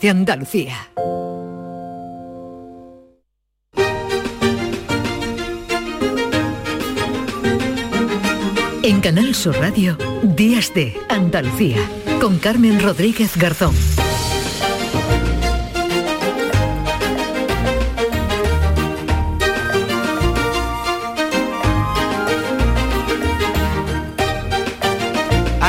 [0.00, 0.76] De Andalucía.
[8.82, 11.78] En Canal Sur Radio, Días de Andalucía,
[12.20, 13.74] con Carmen Rodríguez Garzón.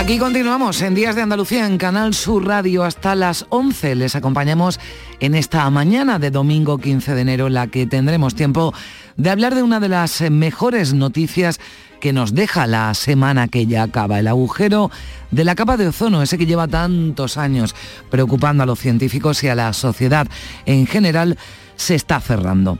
[0.06, 3.96] Aquí continuamos en Días de Andalucía en Canal Sur Radio hasta las 11.
[3.96, 4.80] Les acompañamos
[5.20, 8.72] en esta mañana de domingo 15 de enero en la que tendremos tiempo
[9.18, 11.60] de hablar de una de las mejores noticias
[12.00, 14.92] que nos deja la semana que ya acaba, el agujero
[15.32, 17.74] de la capa de ozono, ese que lleva tantos años
[18.12, 20.28] preocupando a los científicos y a la sociedad
[20.68, 21.36] en general,
[21.78, 22.78] se está cerrando.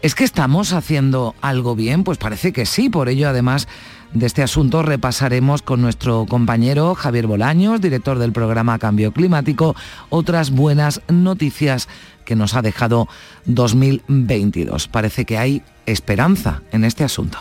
[0.00, 2.02] ¿Es que estamos haciendo algo bien?
[2.02, 3.68] Pues parece que sí, por ello además
[4.14, 9.74] de este asunto repasaremos con nuestro compañero Javier Bolaños, director del programa Cambio Climático,
[10.10, 11.88] otras buenas noticias
[12.24, 13.08] que nos ha dejado
[13.46, 14.88] 2022.
[14.88, 17.38] Parece que hay esperanza en este asunto.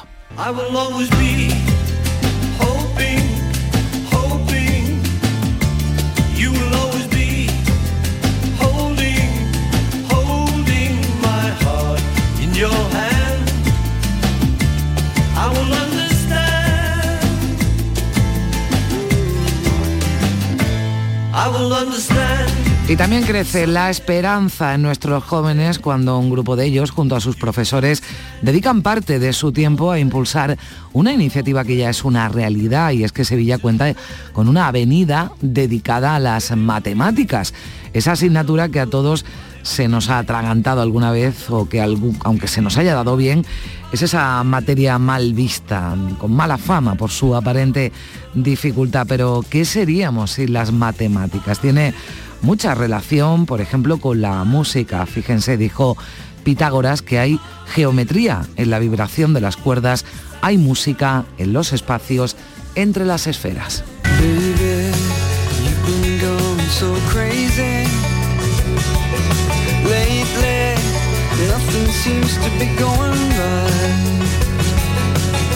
[22.87, 27.19] Y también crece la esperanza en nuestros jóvenes cuando un grupo de ellos, junto a
[27.21, 28.03] sus profesores,
[28.41, 30.57] dedican parte de su tiempo a impulsar
[30.93, 33.93] una iniciativa que ya es una realidad y es que Sevilla cuenta
[34.33, 37.53] con una avenida dedicada a las matemáticas,
[37.93, 39.25] esa asignatura que a todos
[39.63, 43.45] se nos ha atragantado alguna vez o que aunque se nos haya dado bien,
[43.91, 47.91] es esa materia mal vista, con mala fama por su aparente
[48.33, 49.05] dificultad.
[49.07, 51.59] Pero, ¿qué seríamos sin las matemáticas?
[51.59, 51.93] Tiene
[52.41, 55.05] mucha relación, por ejemplo, con la música.
[55.05, 55.97] Fíjense, dijo
[56.43, 60.05] Pitágoras que hay geometría en la vibración de las cuerdas,
[60.41, 62.35] hay música en los espacios
[62.75, 63.83] entre las esferas.
[72.03, 73.69] seems to be going by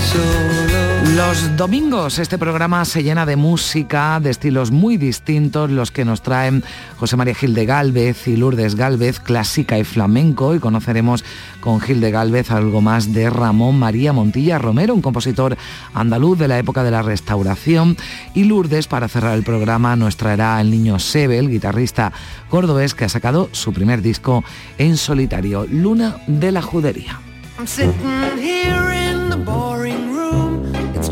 [0.10, 0.95] solo.
[1.14, 6.22] Los domingos este programa se llena de música, de estilos muy distintos, los que nos
[6.22, 6.64] traen
[6.98, 11.24] José María Gil de Galvez y Lourdes Galvez, clásica y flamenco, y conoceremos
[11.62, 15.58] con Gil de Galvez algo más de Ramón María Montilla Romero, un compositor
[15.94, 17.96] andaluz de la época de la restauración,
[18.34, 22.12] y Lourdes, para cerrar el programa, nos traerá el niño Sebel, guitarrista
[22.50, 24.44] cordobés que ha sacado su primer disco
[24.78, 27.20] en solitario, Luna de la Judería.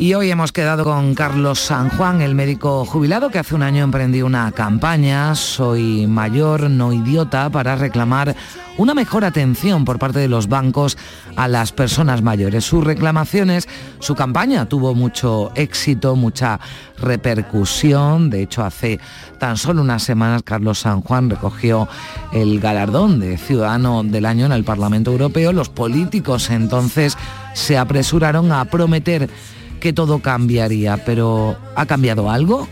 [0.00, 3.82] Y hoy hemos quedado con Carlos San Juan, el médico jubilado que hace un año
[3.82, 8.36] emprendió una campaña, Soy mayor, no idiota, para reclamar
[8.76, 10.96] una mejor atención por parte de los bancos
[11.34, 12.64] a las personas mayores.
[12.64, 16.60] Sus reclamaciones, su campaña tuvo mucho éxito, mucha
[16.98, 18.30] repercusión.
[18.30, 19.00] De hecho, hace
[19.40, 21.88] tan solo unas semanas Carlos San Juan recogió
[22.32, 25.52] el galardón de Ciudadano del Año en el Parlamento Europeo.
[25.52, 27.18] Los políticos entonces
[27.52, 29.28] se apresuraron a prometer
[29.78, 32.68] que todo cambiaría, pero ¿ha cambiado algo?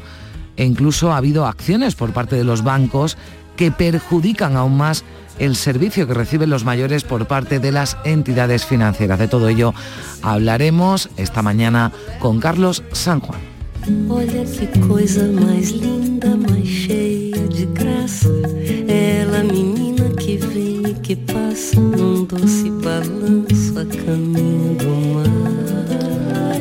[0.57, 3.17] E incluso ha habido acciones por parte de los bancos
[3.57, 5.05] que perjudican aún más
[5.39, 9.19] el servicio que reciben los mayores por parte de las entidades financieras.
[9.19, 9.75] De todo ello
[10.23, 13.41] hablaremos esta mañana con Carlos San Juan.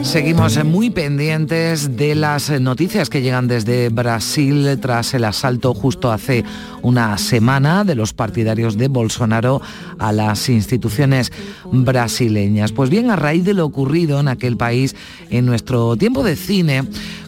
[0.06, 6.46] Seguimos muy pendientes de las noticias que llegan desde Brasil tras el asalto justo hace
[6.84, 9.62] una semana de los partidarios de Bolsonaro
[9.98, 11.32] a las instituciones
[11.72, 12.72] brasileñas.
[12.72, 14.96] Pues bien, a raíz de lo ocurrido en aquel país,
[15.32, 16.84] en nuestro tiempo de cine,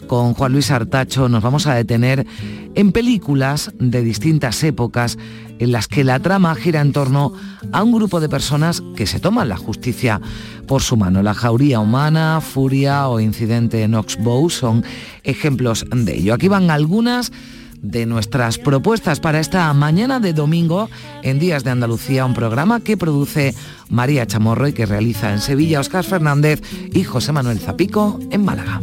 [0.08, 2.26] con Juan Luis Artacho nos vamos a detener
[2.74, 5.18] en películas de distintas épocas
[5.58, 7.32] en las que la trama gira en torno
[7.72, 10.20] a un grupo de personas que se toman la justicia
[10.66, 11.22] por su mano.
[11.22, 14.84] La jauría humana, Furia o Incidente en Oxbow son
[15.22, 16.34] ejemplos de ello.
[16.34, 17.30] Aquí van algunas
[17.82, 20.88] de nuestras propuestas para esta mañana de domingo
[21.22, 23.54] en Días de Andalucía, un programa que produce
[23.88, 28.82] María Chamorro y que realiza en Sevilla Oscar Fernández y José Manuel Zapico en Málaga.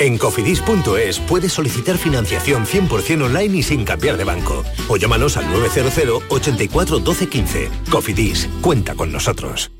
[0.00, 4.64] En cofidis.es puedes solicitar financiación 100% online y sin cambiar de banco.
[4.88, 7.70] O llámanos al 900 84 12 15.
[7.90, 9.70] Cofidis, cuenta con nosotros.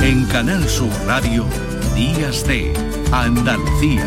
[0.00, 1.46] En Canal Sur Radio,
[1.94, 2.72] Días de
[3.10, 4.06] Andalucía.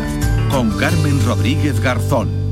[0.50, 2.42] Con Carmen Rodríguez Garzón.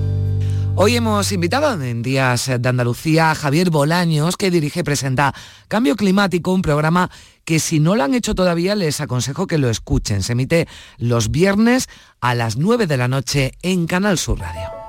[0.77, 5.35] Hoy hemos invitado en Días de Andalucía a Javier Bolaños, que dirige y presenta
[5.69, 7.11] Cambio Climático, un programa
[7.45, 10.23] que si no lo han hecho todavía les aconsejo que lo escuchen.
[10.23, 11.89] Se emite los viernes
[12.21, 14.81] a las 9 de la noche en Canal Sur Radio.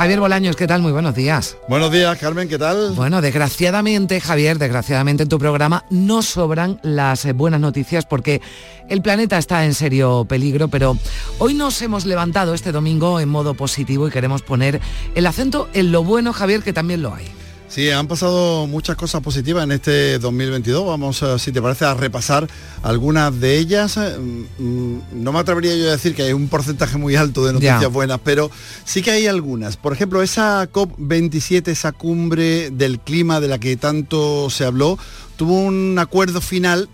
[0.00, 0.80] Javier Bolaños, ¿qué tal?
[0.80, 1.58] Muy buenos días.
[1.68, 2.92] Buenos días, Carmen, ¿qué tal?
[2.94, 8.40] Bueno, desgraciadamente, Javier, desgraciadamente en tu programa no sobran las buenas noticias porque
[8.88, 10.96] el planeta está en serio peligro, pero
[11.38, 14.80] hoy nos hemos levantado este domingo en modo positivo y queremos poner
[15.14, 17.30] el acento en lo bueno, Javier, que también lo hay.
[17.70, 20.84] Sí, han pasado muchas cosas positivas en este 2022.
[20.84, 22.48] Vamos, eh, si te parece, a repasar
[22.82, 23.96] algunas de ellas.
[23.96, 24.18] Eh,
[24.58, 27.92] mm, No me atrevería yo a decir que hay un porcentaje muy alto de noticias
[27.92, 28.50] buenas, pero
[28.84, 29.76] sí que hay algunas.
[29.76, 34.98] Por ejemplo, esa COP27, esa cumbre del clima de la que tanto se habló,
[35.36, 36.88] tuvo un acuerdo final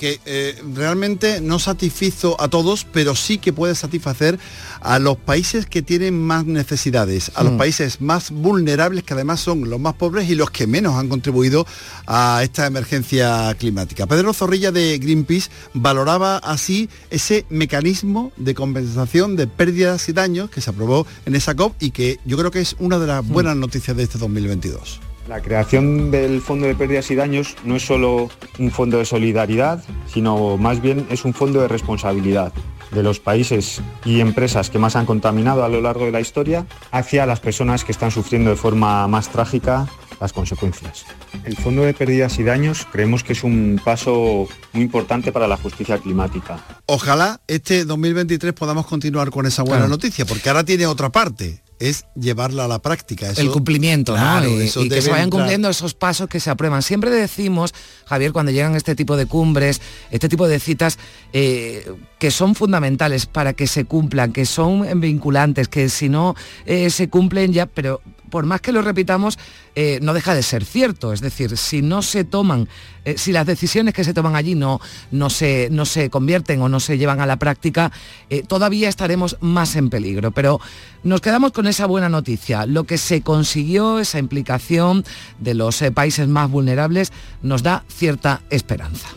[0.00, 4.38] que eh, realmente no satisfizo a todos, pero sí que puede satisfacer
[4.80, 7.58] a los países que tienen más necesidades, a los Mm.
[7.58, 11.66] países más vulnerables, que además son los más pobres y los que menos han contribuido
[12.06, 14.06] a esta emergencia climática.
[14.06, 20.62] Pedro Zorrilla de Greenpeace valoraba así ese mecanismo de compensación de pérdidas y daños que
[20.62, 23.54] se aprobó en esa COP y que yo creo que es una de las buenas
[23.54, 25.09] noticias de este 2022.
[25.30, 28.28] La creación del Fondo de Pérdidas y Daños no es solo
[28.58, 29.80] un fondo de solidaridad,
[30.12, 32.52] sino más bien es un fondo de responsabilidad
[32.90, 36.66] de los países y empresas que más han contaminado a lo largo de la historia
[36.90, 39.86] hacia las personas que están sufriendo de forma más trágica
[40.20, 41.04] las consecuencias.
[41.44, 45.56] El Fondo de Pérdidas y Daños creemos que es un paso muy importante para la
[45.56, 46.58] justicia climática.
[46.86, 49.90] Ojalá este 2023 podamos continuar con esa buena Claro.
[49.90, 53.30] noticia, porque ahora tiene otra parte, es llevarla a la práctica.
[53.30, 54.60] Eso- el cumplimiento, Claro, ¿no?
[54.60, 55.40] Y, eso y que se vayan entrar.
[55.42, 56.82] cumpliendo esos pasos que se aprueban.
[56.82, 57.74] Siempre decimos,
[58.06, 59.80] Javier, cuando llegan este tipo de cumbres,
[60.10, 60.98] este tipo de citas,
[61.32, 66.36] eh, que son fundamentales para que se cumplan, que son vinculantes, que si no
[66.66, 68.00] eh, se cumplen ya, pero
[68.30, 69.38] por más que lo repitamos,
[69.74, 71.12] eh, no deja de ser cierto.
[71.12, 72.68] Es decir, si no se toman,
[73.04, 74.80] eh, si las decisiones que se toman allí no,
[75.10, 77.92] no, se, no se convierten o no se llevan a la práctica,
[78.30, 80.30] eh, todavía estaremos más en peligro.
[80.30, 80.60] Pero
[81.02, 82.66] nos quedamos con esa buena noticia.
[82.66, 85.04] Lo que se consiguió, esa implicación
[85.38, 89.08] de los países más vulnerables, nos da cierta esperanza.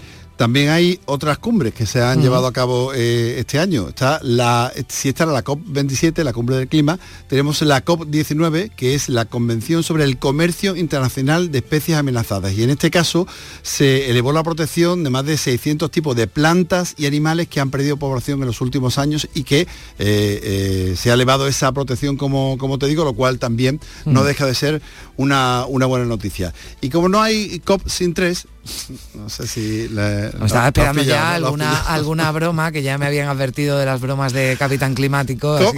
[0.43, 3.87] También hay otras cumbres que se han llevado a cabo eh, este año.
[3.87, 8.93] Está la, si esta era la COP27, la cumbre del clima, tenemos la COP19, que
[8.93, 12.51] es la Convención sobre el Comercio Internacional de Especies Amenazadas.
[12.57, 13.25] Y en este caso
[13.61, 17.71] se elevó la protección de más de 600 tipos de plantas y animales que han
[17.71, 19.67] perdido población en los últimos años y que eh,
[19.99, 24.45] eh, se ha elevado esa protección, como, como te digo, lo cual también no deja
[24.45, 24.81] de ser
[25.15, 26.53] una, una buena noticia.
[26.81, 28.45] Y como no hay COP sin tres,
[29.15, 29.81] no sé si...
[29.83, 34.31] estaba esperando pillado, ya alguna, alguna broma, que ya me habían advertido de las bromas
[34.33, 35.59] de Capitán Climático.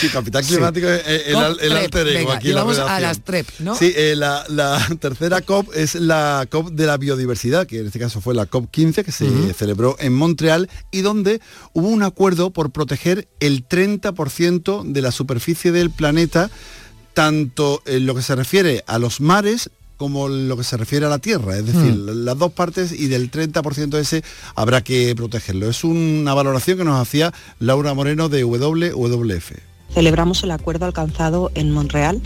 [0.00, 3.76] sí, Capitán Climático es el, alter ego aquí la a las TREP, ¿no?
[3.76, 7.98] Sí, eh, la, la tercera COP es la COP de la biodiversidad, que en este
[8.00, 11.40] caso fue la COP 15, que se celebró en Montreal, y donde
[11.72, 16.50] hubo un acuerdo por proteger el 30% de la superficie del planeta,
[17.12, 19.70] tanto en lo que se refiere a los mares
[20.04, 22.24] como lo que se refiere a la tierra, es decir, Mm.
[22.24, 24.22] las dos partes y del 30% ese
[24.54, 25.68] habrá que protegerlo.
[25.68, 29.52] Es una valoración que nos hacía Laura Moreno de WWF.
[29.92, 32.20] Celebramos el acuerdo alcanzado en Montreal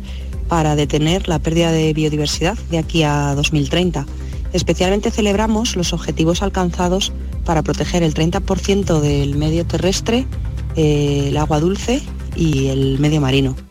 [0.49, 4.07] para detener la pérdida de biodiversidad de aquí a 2030
[4.53, 7.13] Especialmente celebramos los objetivos alcanzados
[7.45, 10.27] para proteger el 30% del medio terrestre,
[10.77, 12.03] eh, el agua dulce
[12.35, 13.68] y el medio marino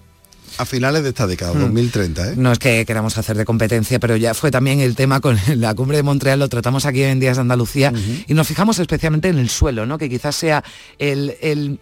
[0.57, 2.21] a finales de esta década, 2030.
[2.21, 2.27] Hmm.
[2.27, 2.33] ¿eh?
[2.37, 5.73] No es que queramos hacer de competencia, pero ya fue también el tema con la
[5.75, 7.93] cumbre de Montreal, lo tratamos aquí en Días de Andalucía
[8.27, 9.97] y nos fijamos especialmente en el suelo, ¿no?
[9.97, 10.63] que quizás sea
[10.97, 11.79] el,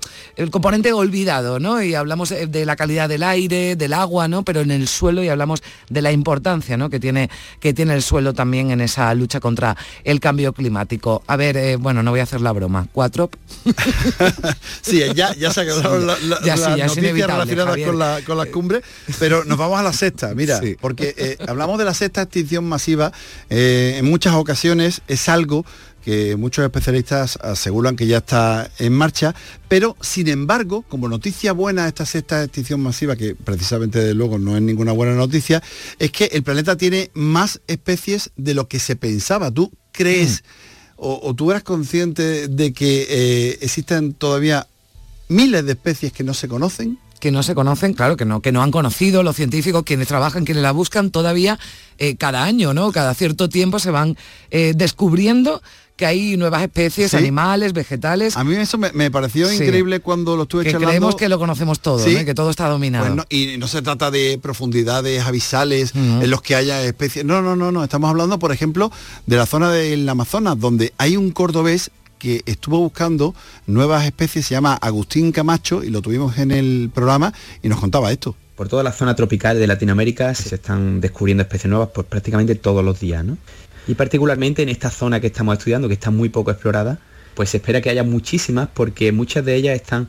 [0.51, 1.81] componente olvidado, ¿no?
[1.81, 4.43] y hablamos de la calidad del aire, del agua, ¿no?
[4.43, 6.89] pero en el suelo y hablamos de la importancia ¿no?
[6.89, 7.29] que, tiene,
[7.59, 11.23] que tiene el suelo también en esa lucha contra el cambio climático.
[11.27, 12.87] A ver, eh, bueno, no voy a hacer la broma.
[12.91, 13.29] ¿Cuatro?
[14.81, 18.64] sí, ya, ya se ha quedado la, las noticias relacionadas con la, con la cumbre
[19.19, 23.11] pero nos vamos a la sexta, mira, porque eh, hablamos de la sexta extinción masiva,
[23.49, 25.65] eh, en muchas ocasiones es algo
[26.05, 29.33] que muchos especialistas aseguran que ya está en marcha,
[29.67, 34.55] pero sin embargo, como noticia buena esta sexta extinción masiva, que precisamente de luego no
[34.55, 35.63] es ninguna buena noticia,
[35.97, 39.49] es que el planeta tiene más especies de lo que se pensaba.
[39.49, 40.93] ¿Tú crees mm.
[40.97, 44.67] o, tú eras consciente de que eh, existen todavía
[45.27, 46.99] miles de especies que no se conocen?
[47.25, 50.45] Que no se conocen, claro, que no, que no han conocido los científicos, quienes trabajan,
[50.45, 51.57] quienes la buscan todavía
[51.97, 52.91] eh, cada año, ¿no?
[52.91, 54.15] Cada cierto tiempo se van
[54.51, 55.63] eh, descubriendo
[55.95, 58.37] que hay nuevas especies, animales, vegetales.
[58.37, 62.05] A mí eso me, pareció increíble cuando lo estuve que Creemos que lo conocemos todo,
[62.05, 63.15] que todo está dominado.
[63.15, 67.25] Pues y no se trata de profundidades abisales en los que haya especies.
[67.25, 67.83] No, no, no, no.
[67.83, 68.91] Estamos hablando, por ejemplo,
[69.25, 73.35] de la zona del Amazonas, donde hay un cordobés que estuvo buscando
[73.67, 78.11] nuevas especies, se llama Agustín Camacho, y lo tuvimos en el programa, y nos contaba
[78.11, 78.35] esto.
[78.55, 82.83] Por toda la zona tropical de Latinoamérica se están descubriendo especies nuevas pues, prácticamente todos
[82.83, 83.37] los días, ¿no?
[83.87, 86.99] Y particularmente en esta zona que estamos estudiando, que está muy poco explorada,
[87.35, 90.07] pues se espera que haya muchísimas porque muchas de ellas están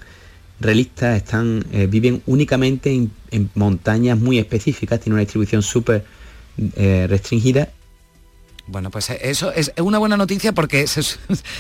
[0.60, 6.04] relistas, están, eh, viven únicamente en, montañas muy específicas, tienen una distribución súper
[6.76, 7.68] eh, restringida
[8.66, 11.02] bueno, pues eso es una buena noticia porque se,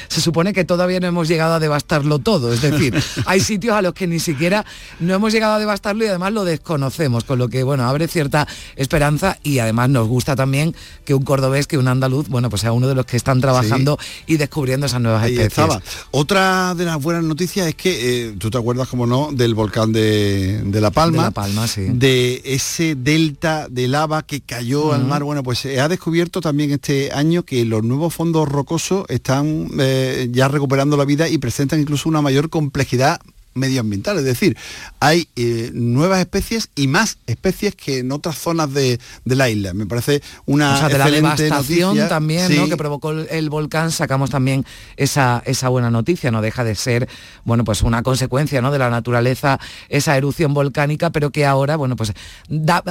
[0.08, 2.52] supone que todavía no hemos llegado a devastarlo todo.
[2.52, 2.94] Es decir,
[3.26, 4.64] hay sitios a los que ni siquiera
[4.98, 8.48] no hemos llegado a devastarlo y además lo desconocemos, con lo que, bueno, abre cierta
[8.74, 12.72] esperanza y además nos gusta también que un cordobés, que un andaluz, bueno, pues sea
[12.72, 15.78] uno de los que están trabajando y descubriendo esas nuevas especies.
[16.10, 19.92] Otra de las buenas noticias es que, eh, tú te acuerdas, como no, del volcán
[19.92, 21.18] de, La Palma.
[21.18, 21.86] De La Palma, sí.
[21.88, 25.22] De ese delta de lava que cayó al mar.
[25.22, 30.28] Bueno, pues se ha descubierto también este año que los nuevos fondos rocosos están eh,
[30.30, 33.20] ya recuperando la vida y presentan incluso una mayor complejidad
[33.56, 34.56] medioambiental, es decir,
[35.00, 39.74] hay eh, nuevas especies y más especies que en otras zonas de, la isla.
[39.74, 42.68] Me parece una o sea, de la devastación también ¿no?
[42.68, 44.64] que provocó el, volcán, sacamos también
[44.96, 47.08] esa, esa buena noticia, no deja de ser
[47.44, 48.70] bueno pues una consecuencia ¿no?
[48.70, 49.58] de la naturaleza,
[49.88, 52.12] esa erupción volcánica, pero que ahora bueno pues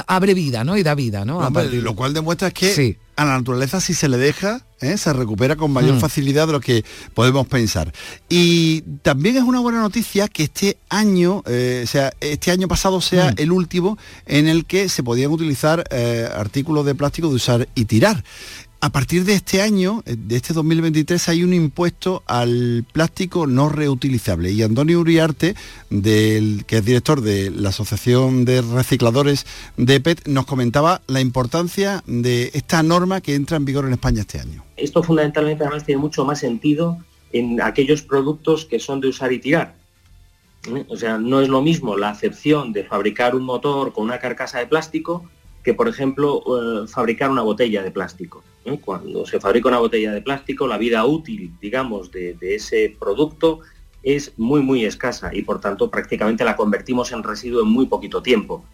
[0.06, 0.76] abre vida ¿no?
[0.76, 1.48] y da vida, ¿no?
[1.50, 4.96] lo cual demuestra que a la naturaleza si se le deja, ¿eh?
[4.98, 6.00] se recupera con mayor mm.
[6.00, 7.92] facilidad de lo que podemos pensar.
[8.28, 13.32] Y también es una buena noticia que este año, eh, sea, este año pasado sea
[13.32, 13.34] mm.
[13.38, 17.84] el último en el que se podían utilizar eh, artículos de plástico de usar y
[17.84, 18.22] tirar
[18.86, 23.68] a partir de este año, eh, de este 2023, hay un impuesto al plástico no
[23.68, 24.52] reutilizable.
[24.52, 25.56] Y Antonio Uriarte,
[25.90, 29.44] que es director de la Asociación de Recicladores
[29.76, 34.20] de PET, nos comentaba la importancia de esta norma que entra en vigor en España
[34.20, 34.62] este año.
[34.76, 36.98] Esto fundamentalmente además tiene mucho más sentido
[37.32, 39.74] en aquellos productos que son de usar y tirar.
[40.68, 40.84] ¿Eh?
[40.88, 44.60] O sea, no es lo mismo la acepción de fabricar un motor con una carcasa
[44.60, 45.28] de plástico
[45.64, 48.44] que, por ejemplo, eh, fabricar una botella de plástico.
[48.80, 53.60] Cuando se fabrica una botella de plástico, la vida útil, digamos, de, ese producto
[54.02, 58.22] es muy, muy escasa y por tanto prácticamente la convertimos en residuo en muy poquito
[58.22, 58.64] tiempo.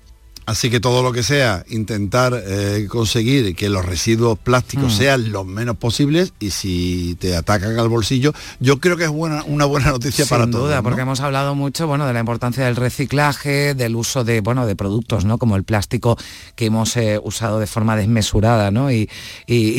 [0.44, 4.96] Así que todo lo que sea, intentar eh, conseguir que los residuos plásticos mm.
[4.96, 9.44] sean los menos posibles y si te atacan al bolsillo, yo creo que es buena,
[9.44, 10.66] una buena noticia para todos.
[10.66, 14.66] duda, porque hemos hablado mucho bueno, de la importancia del reciclaje, del uso de, bueno,
[14.66, 15.38] de productos ¿no?
[15.38, 16.18] como el plástico
[16.56, 18.90] que hemos eh, usado de forma desmesurada ¿no?
[18.90, 19.08] y,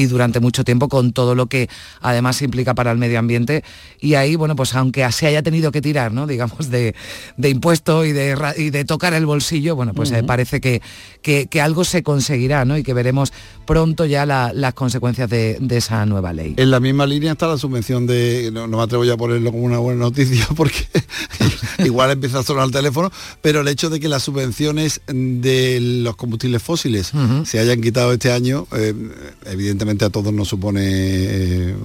[0.07, 3.63] durante mucho tiempo con todo lo que además implica para el medio ambiente.
[3.99, 6.27] Y ahí, bueno, pues aunque se haya tenido que tirar, ¿no?
[6.27, 6.95] digamos, de,
[7.35, 10.81] de impuestos y de, y de tocar el bolsillo, bueno, pues eh, parece que,
[11.21, 12.77] que, algo se conseguirá ¿no?
[12.77, 13.33] y que veremos
[13.65, 16.53] pronto ya las consecuencias de, esa nueva ley.
[16.57, 19.63] En la misma línea está la subvención de, no, me atrevo ya a ponerlo como
[19.63, 20.85] una buena noticia porque
[21.83, 26.15] igual empieza a sonar el teléfono, pero el hecho de que las subvenciones de los
[26.15, 27.11] combustibles fósiles
[27.45, 28.93] se hayan quitado este año, eh,
[29.45, 31.75] evidentemente a todos nos supone eh,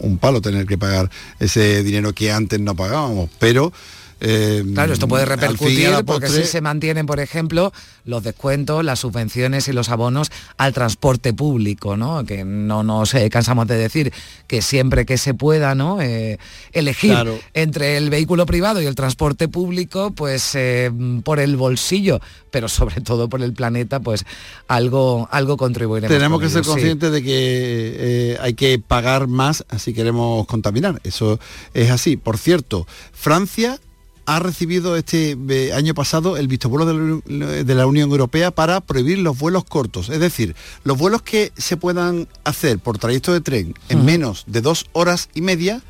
[0.00, 3.72] un, palo tener que pagar ese dinero que antes no pagábamos, pero
[4.20, 7.72] eh, Claro, esto puede repercutir porque postre- si se mantienen, por ejemplo,
[8.04, 12.24] los descuentos, las subvenciones y los abonos al transporte público, ¿no?
[12.24, 14.12] Que no nos eh, cansamos de decir
[14.46, 16.00] que siempre que se pueda, ¿no?
[16.00, 16.38] Eh,
[16.72, 17.38] elegir Claro.
[17.54, 20.90] entre el vehículo privado y el transporte público, pues eh,
[21.24, 22.20] por el bolsillo,
[22.50, 24.24] pero sobre todo por el planeta, pues
[24.68, 26.16] algo, algo contribuiremos.
[26.16, 26.70] Tenemos que ser sí.
[26.70, 31.00] conscientes de que hay que pagar más si queremos contaminar.
[31.04, 31.38] Eso
[31.74, 32.16] es así.
[32.16, 33.78] Por cierto, Francia
[34.28, 38.10] ha recibido este eh, año pasado el visto bueno de la, Uni- de la Unión
[38.10, 40.10] Europea para prohibir los vuelos cortos.
[40.10, 40.54] Es decir,
[40.84, 45.30] los vuelos que se puedan hacer por trayecto de tren en menos de dos horas
[45.34, 45.80] y media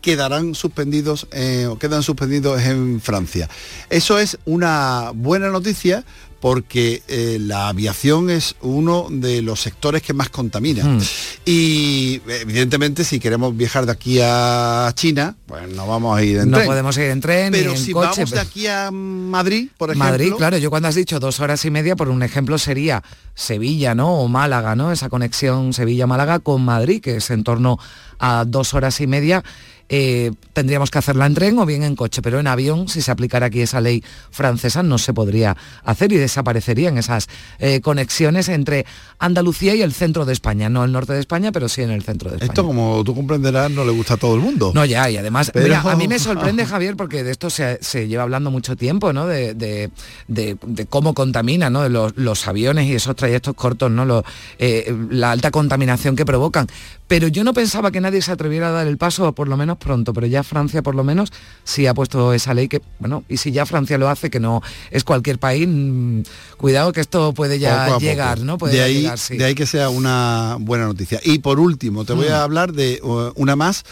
[0.00, 3.50] quedarán suspendidos eh, o quedan suspendidos en Francia.
[3.90, 6.04] Eso es una buena noticia
[6.44, 10.84] porque eh, la aviación es uno de los sectores que más contamina.
[10.84, 11.00] Mm.
[11.46, 16.50] Y evidentemente si queremos viajar de aquí a China, pues no vamos a ir en
[16.50, 16.68] No tren.
[16.68, 18.08] podemos ir en tren ni Pero en si coche.
[18.10, 21.40] vamos de pero- aquí a Madrid, por ejemplo, Madrid, claro, yo cuando has dicho dos
[21.40, 23.02] horas y media, por un ejemplo sería
[23.34, 24.14] Sevilla, ¿no?
[24.20, 24.92] O Málaga, ¿no?
[24.92, 27.78] Esa conexión Sevilla-Málaga con Madrid, que es en torno
[28.18, 29.42] a dos horas y media.
[29.88, 33.10] Eh, tendríamos que hacerla en tren o bien en coche, pero en avión, si se
[33.10, 38.86] aplicara aquí esa ley francesa, no se podría hacer y desaparecerían esas eh, conexiones entre
[39.18, 42.02] Andalucía y el centro de España, no el norte de España, pero sí en el
[42.02, 42.50] centro de España.
[42.52, 44.72] esto como tú comprenderás no le gusta a todo el mundo.
[44.74, 47.78] No, ya, y además, Pero- mira, a mí me sorprende, Javier, porque de esto se,
[47.82, 49.26] se lleva hablando mucho tiempo, ¿no?
[49.26, 49.90] De, de-
[50.28, 51.82] de- de cómo contamina, ¿no?
[51.82, 54.04] De los, los aviones y esos trayectos cortos, ¿no?
[54.04, 54.24] Lo-
[54.58, 56.66] eh, la alta contaminación que provocan.
[57.06, 59.76] Pero yo no pensaba que nadie se atreviera a dar el paso, por lo menos
[59.76, 61.32] pronto, pero ya Francia, por lo menos,
[61.62, 64.62] sí ha puesto esa ley que, bueno, y si ya Francia lo hace, que no
[64.90, 66.22] es cualquier país, mm,
[66.56, 68.40] cuidado que esto puede ya llegar.
[68.40, 68.56] ¿no?
[68.56, 69.36] Puede de, ya ahí, llegar, sí.
[69.36, 71.20] de ahí que sea una buena noticia.
[71.22, 72.32] Y por último, te voy Mm.
[72.32, 73.84] a hablar de uh, una más,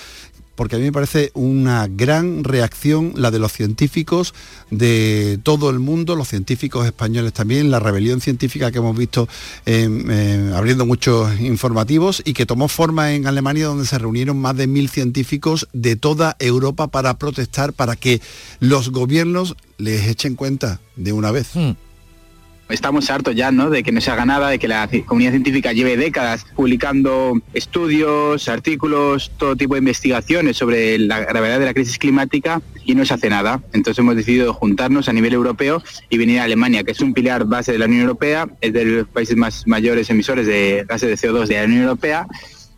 [0.63, 4.33] porque a mí me parece una gran reacción la de los científicos
[4.71, 9.29] de todo el mundo, los científicos españoles también, la rebelión científica que hemos visto
[10.55, 14.89] abriendo muchos informativos y que tomó forma en Alemania donde se reunieron más de mil
[14.89, 18.21] científicos de toda Europa para protestar, para que
[18.61, 21.57] los gobiernos les echen cuenta de una vez.
[21.57, 21.73] Mm.
[22.73, 23.71] Estamos hartos ya, ¿no?
[23.71, 28.49] De que no se haga nada, de que la comunidad científica lleve décadas publicando estudios,
[28.49, 33.15] artículos, todo tipo de investigaciones sobre la gravedad de la crisis climática y no se
[33.15, 33.61] hace nada.
[33.73, 37.45] Entonces hemos decidido juntarnos a nivel europeo y venir a Alemania, que es un pilar
[37.45, 41.29] base de la Unión Europea, es de los países más mayores emisores de gases de
[41.29, 42.27] CO2 de la Unión Europea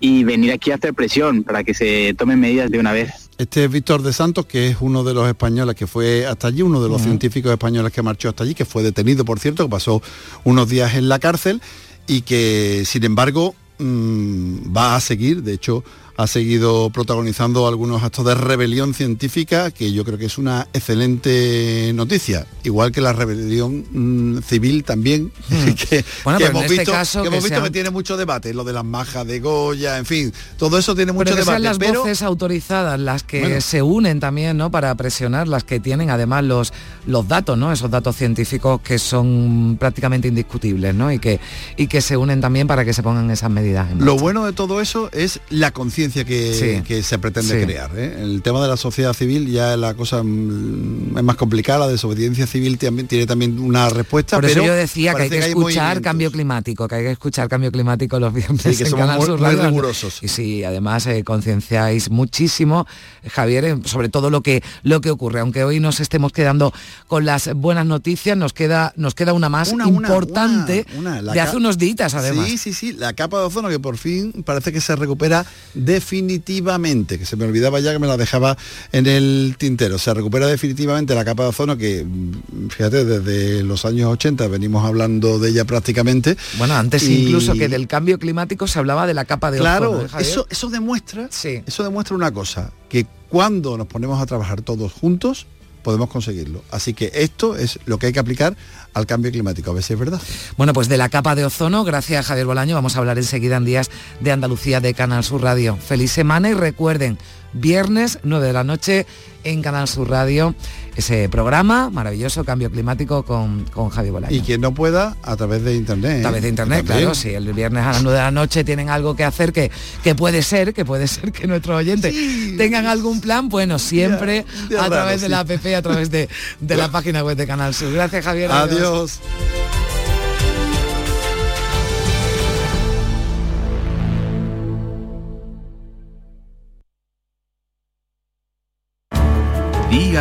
[0.05, 3.31] y venir aquí a hacer presión para que se tomen medidas de una vez.
[3.39, 6.61] Este es Víctor de Santos, que es uno de los españoles que fue hasta allí,
[6.61, 9.71] uno de los científicos españoles que marchó hasta allí, que fue detenido, por cierto, que
[9.71, 10.03] pasó
[10.45, 11.63] unos días en la cárcel
[12.07, 15.83] y que, sin embargo, mm, va a seguir, de hecho,
[16.17, 21.93] ha seguido protagonizando algunos actos de rebelión científica, que yo creo que es una excelente
[21.95, 26.77] noticia, igual que la rebelión mm, civil también, que, Bueno, que pero en hemos este
[26.79, 29.27] visto, caso que que hemos visto sean- que tiene mucho debate, lo de las majas
[29.27, 31.55] de Goya, en fin, todo eso tiene mucho Pero que debate.
[31.57, 33.61] sean las pero voces autorizadas las que Bueno.
[33.61, 34.71] se unen también, ¿no?
[34.71, 36.73] Para presionar, las que tienen además los,
[37.07, 37.73] los datos, ¿no?
[37.73, 41.11] Esos datos científicos que son prácticamente indiscutibles, ¿no?
[41.13, 41.41] Y que,
[41.77, 43.91] y que se unen también para que se pongan esas medidas.
[43.91, 46.83] en Lo bueno de todo eso es la conciencia que, Sí.
[46.87, 47.65] que se pretende Sí.
[47.65, 47.91] crear.
[47.97, 48.17] ¿eh?
[48.21, 52.47] El tema de la sociedad civil ya la cosa mm, es más complicada, la desobediencia
[52.47, 54.37] civil también tiene también una respuesta.
[54.37, 57.49] Por eso pero yo decía que hay que escuchar cambio climático, que hay que escuchar
[57.49, 59.67] cambio climático los viernes Sí, que en somos Canal muy- Sur muy Radio.
[59.69, 60.23] rigurosos.
[60.23, 62.87] Y sí, además eh, concienciáis muchísimo,
[63.31, 65.41] Javier, eh, sobre todo lo que lo que ocurre.
[65.41, 66.73] Aunque hoy nos estemos quedando
[67.07, 71.57] con las buenas noticias, nos queda nos queda una más Una, importante una, de hace
[71.57, 72.47] unos días, además.
[72.49, 75.47] Sí, sí, sí, la capa de ozono que por fin parece que se recupera
[75.95, 78.57] definitivamente, que se me olvidaba ya que me la dejaba
[78.93, 79.99] en el tintero.
[79.99, 84.85] Se recupera definitivamente la capa de ozono que, mm, fíjate, desde los años 80 venimos
[84.85, 86.37] hablando de ella prácticamente.
[86.59, 89.91] Bueno, antes Y- incluso que del cambio climático se hablaba de la capa de Claro,
[89.91, 90.07] ozono.
[90.07, 90.31] ¿eh, Javier?
[90.31, 95.47] eso, eso demuestra, eso demuestra una cosa, que cuando nos ponemos a trabajar todos juntos,
[95.85, 96.65] podemos conseguirlo.
[96.73, 98.57] Así que esto es lo que hay que aplicar
[98.95, 100.21] al cambio climático, a ver si es verdad.
[100.57, 103.57] Bueno, pues de la capa de ozono, gracias a Javier Bolaño, vamos a hablar enseguida
[103.57, 105.77] en Días de Andalucía de Canal Sur Radio.
[105.77, 107.19] Feliz semana y recuerden,
[107.53, 109.07] viernes 9 de la noche
[109.45, 110.55] en Canal Sur Radio,
[110.97, 114.35] ese programa maravilloso, Cambio Climático con, con Javier Bolaño.
[114.37, 116.19] Y quien no pueda, a través de internet.
[116.19, 118.91] A través de internet, claro, si el viernes a las 9 de la noche tienen
[118.91, 119.71] algo que hacer, que,
[120.03, 122.15] que puede ser, que puede ser que nuestros oyentes
[122.57, 125.31] tengan algún plan, bueno, siempre a raro, través de sí.
[125.31, 126.29] la app, a través de,
[126.61, 127.93] de la página web de Canal Sur.
[127.93, 128.51] Gracias, Javier.
[128.51, 129.21] Adiós.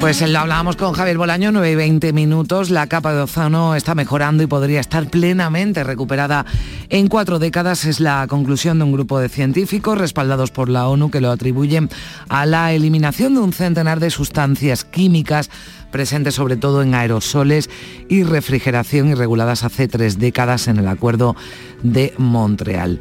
[0.00, 2.70] Pues lo hablábamos con Javier Bolaño, 9 y 20 minutos.
[2.70, 6.46] La capa de ozono está mejorando y podría estar plenamente recuperada
[6.88, 7.84] en cuatro décadas.
[7.84, 11.90] Es la conclusión de un grupo de científicos respaldados por la ONU que lo atribuyen
[12.30, 15.50] a la eliminación de un centenar de sustancias químicas
[15.90, 17.68] presentes sobre todo en aerosoles
[18.08, 21.36] y refrigeración y reguladas hace tres décadas en el Acuerdo
[21.82, 23.00] de Montreal.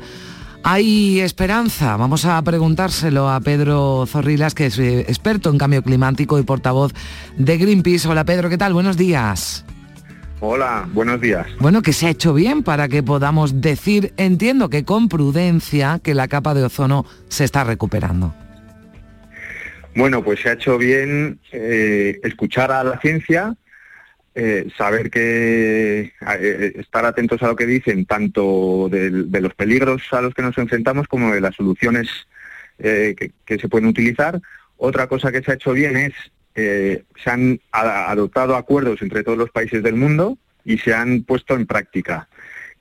[0.64, 1.96] ¿Hay esperanza?
[1.96, 6.94] Vamos a preguntárselo a Pedro Zorrilas, que es eh, experto en cambio climático y portavoz
[7.38, 8.08] de Greenpeace.
[8.08, 8.74] Hola Pedro, ¿qué tal?
[8.74, 9.66] Buenos días.
[10.42, 11.48] Hola, buenos días.
[11.60, 16.14] Bueno, que se ha hecho bien para que podamos decir, entiendo que con prudencia, que
[16.14, 18.34] la capa de ozono se está recuperando.
[19.96, 23.56] Bueno, pues se ha hecho bien eh, escuchar a la ciencia,
[24.42, 30.22] eh, saber que eh, estar atentos a lo que dicen, tanto de, los peligros a
[30.22, 32.08] los que nos enfrentamos como de las soluciones
[32.78, 34.40] que, se pueden utilizar.
[34.78, 36.14] Otra cosa que se ha hecho bien es
[36.56, 41.66] se han adoptado acuerdos entre todos los países del mundo y se han puesto en
[41.66, 42.30] práctica.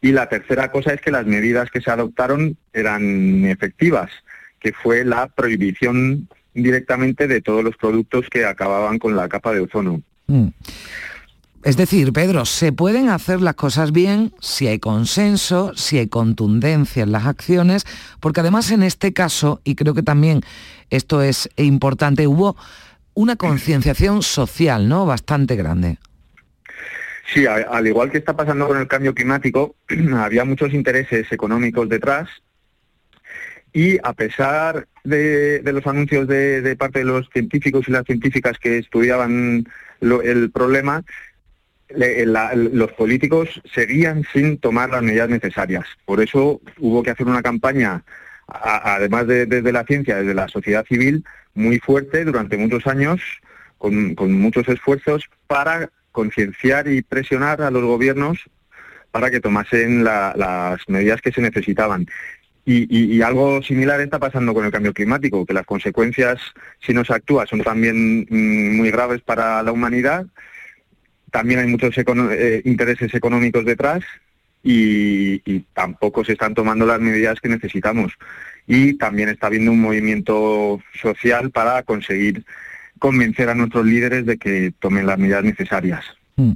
[0.01, 4.11] Y la tercera cosa es que las medidas que se adoptaron eran efectivas,
[4.61, 9.61] que fue la prohibición directamente de todos los productos que acababan con la capa de
[9.61, 10.03] ozono.
[10.29, 10.49] Mm.
[11.64, 17.03] Es decir, Pedro, se pueden hacer las cosas bien si hay consenso, si hay contundencia
[17.03, 17.85] en las acciones,
[18.21, 20.40] porque además en este caso, y creo que también
[20.90, 22.57] esto es importante, hubo
[23.14, 25.05] una concienciación social, ¿no?
[25.05, 25.99] Bastante grande.
[27.35, 29.75] Sí, al igual que está pasando con el cambio climático,
[30.16, 32.29] había muchos intereses económicos detrás
[33.73, 38.79] y a pesar de, los anuncios de, parte de los científicos y las científicas que
[38.79, 39.66] estudiaban
[40.01, 41.05] el problema,
[41.90, 45.87] los políticos seguían sin tomar las medidas necesarias.
[46.05, 48.05] Por eso hubo que hacer una campaña,
[48.46, 51.24] además de, desde la ciencia, desde la sociedad civil,
[51.55, 53.20] muy fuerte durante muchos años,
[53.79, 58.38] con, muchos esfuerzos, para concienciar y presionar a los gobiernos
[59.11, 62.07] para que tomasen las medidas que se necesitaban.
[62.70, 66.38] Y, algo similar está pasando con el cambio climático, que las consecuencias,
[66.81, 70.27] si no se actúa, son también mm, muy graves para la humanidad
[71.31, 74.03] también hay muchos eh, intereses económicos detrás
[74.62, 78.12] y, tampoco se están tomando las medidas que necesitamos.
[78.67, 82.45] Y también está habiendo un movimiento social para conseguir
[82.99, 86.05] convencer a nuestros líderes de que tomen las medidas necesarias.
[86.37, 86.53] Mm.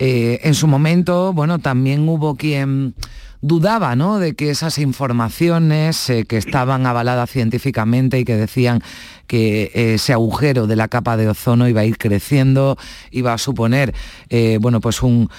[0.00, 2.94] Eh, en su momento, bueno, también hubo quien
[3.40, 4.18] dudaba ¿no?
[4.18, 8.82] de que esas informaciones eh, que estaban avaladas científicamente y que decían
[9.26, 12.76] que eh, ese agujero de la capa de ozono iba a ir creciendo,
[13.10, 13.94] iba a suponer
[14.28, 15.30] eh, bueno, pues un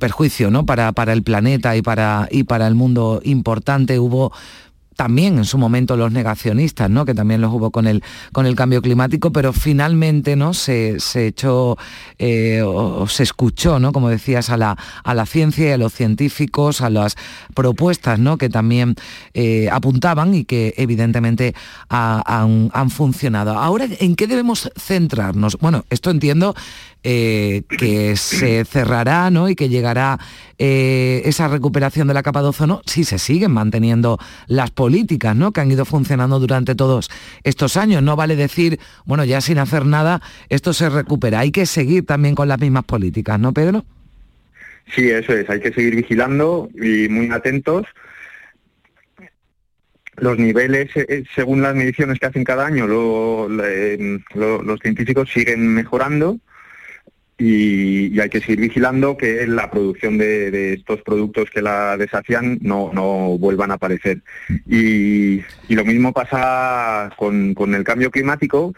[0.00, 0.66] perjuicio ¿no?
[0.66, 3.98] para, para el planeta y para, y para el mundo importante.
[3.98, 4.32] Hubo
[4.96, 7.04] también en su momento los negacionistas, ¿no?
[7.04, 10.54] que también los hubo con el, con el cambio climático, pero finalmente ¿no?
[10.54, 11.76] se, echó
[12.18, 13.92] eh, o, se escuchó, ¿no?
[13.92, 17.16] como decías, a la, a la ciencia y a los científicos, a las
[17.54, 18.38] propuestas ¿no?
[18.38, 18.96] que también
[19.34, 21.54] eh, apuntaban y que evidentemente
[21.88, 23.58] han funcionado.
[23.58, 25.58] Ahora, ¿en qué debemos centrarnos?
[25.60, 26.54] Bueno, esto entiendo
[27.08, 29.48] eh, que se cerrará ¿no?
[29.48, 30.18] y que llegará
[30.58, 35.52] eh, esa recuperación de la capa de ozono si se siguen manteniendo las políticas ¿no?
[35.52, 37.08] que han ido funcionando durante todos
[37.44, 38.02] estos años.
[38.02, 41.38] No vale decir, bueno, ya sin hacer nada, esto se recupera.
[41.38, 43.84] Hay que seguir también con las mismas políticas, ¿no, Pedro?
[44.92, 45.48] Sí, eso es.
[45.48, 47.86] Hay que seguir vigilando y muy atentos
[50.16, 56.40] los niveles, eh, según las mediciones que hacen cada año, los científicos siguen mejorando
[57.38, 62.90] y, hay que seguir vigilando que la producción de, estos productos que la desafían no,
[62.92, 64.22] no vuelvan a aparecer.
[64.66, 68.74] Y, lo mismo pasa con, el cambio climático.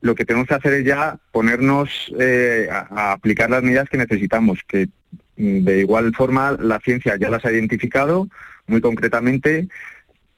[0.00, 4.58] Lo que tenemos que hacer es ya ponernos eh, a, aplicar las medidas que necesitamos,
[4.66, 4.88] que
[5.36, 8.28] mm, de igual forma la ciencia ya las ha identificado
[8.66, 9.68] muy concretamente.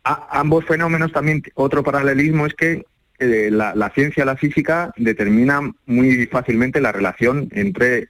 [0.04, 2.84] ambos fenómenos también, otro paralelismo es que
[3.18, 8.08] eh, la, ciencia, la física, determina muy fácilmente la relación entre,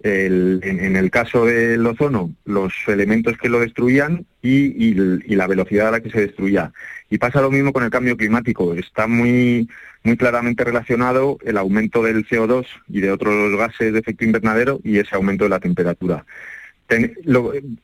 [0.00, 4.94] en, el caso del ozono, los elementos que lo destruían y,
[5.34, 6.72] la velocidad a la que se destruía.
[7.10, 8.74] Y pasa lo mismo con el cambio climático.
[8.74, 9.68] Está muy,
[10.04, 14.98] muy claramente relacionado el aumento del CO2 y de otros gases de efecto invernadero y
[14.98, 16.24] ese aumento de la temperatura.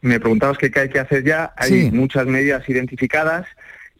[0.02, 1.52] me preguntabas qué hay que hacer ya.
[1.56, 3.46] Hay muchas medidas identificadas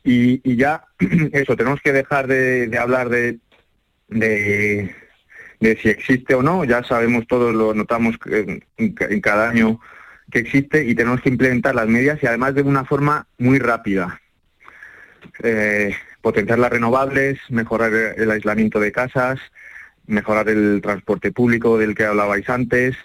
[0.03, 0.85] y, ya
[1.33, 3.39] eso, tenemos que dejar de, hablar de
[4.09, 4.95] de,
[5.81, 9.81] si existe o no, ya sabemos todos, lo notamos en, en cada año
[10.31, 14.21] que existe y tenemos que implementar las medidas y además de una forma muy rápida.
[15.43, 19.41] Eh, potenciar las renovables, mejorar el aislamiento de casas,
[20.07, 22.97] mejorar el transporte público del que hablabais antes,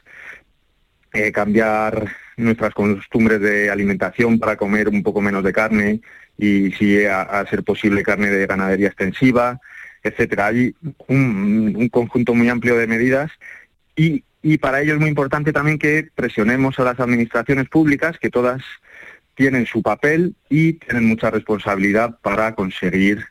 [1.14, 6.02] eh, cambiar nuestras costumbres de alimentación para comer un poco menos de carne
[6.38, 9.60] y si a, ser posible carne de ganadería extensiva,
[10.04, 10.48] etcétera.
[10.48, 10.76] Hay
[11.08, 13.32] un, un conjunto muy amplio de medidas
[13.96, 18.30] y, y para ello es muy importante también que presionemos a las administraciones públicas, que
[18.30, 18.62] todas
[19.36, 23.26] tienen su papel y tienen mucha responsabilidad para conseguir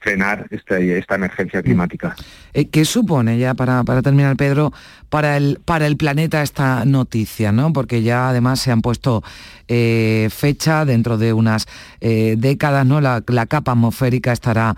[0.00, 2.16] frenar este, esta emergencia climática.
[2.54, 4.72] Eh, ¿Qué supone ya para, para, terminar, Pedro,
[5.10, 7.52] para el, para el planeta esta noticia?
[7.52, 7.72] ¿no?
[7.72, 9.22] Porque ya además se han puesto
[9.72, 11.66] eh, fecha dentro de unas
[12.00, 13.00] eh, décadas, ¿no?
[13.00, 14.76] La, capa atmosférica estará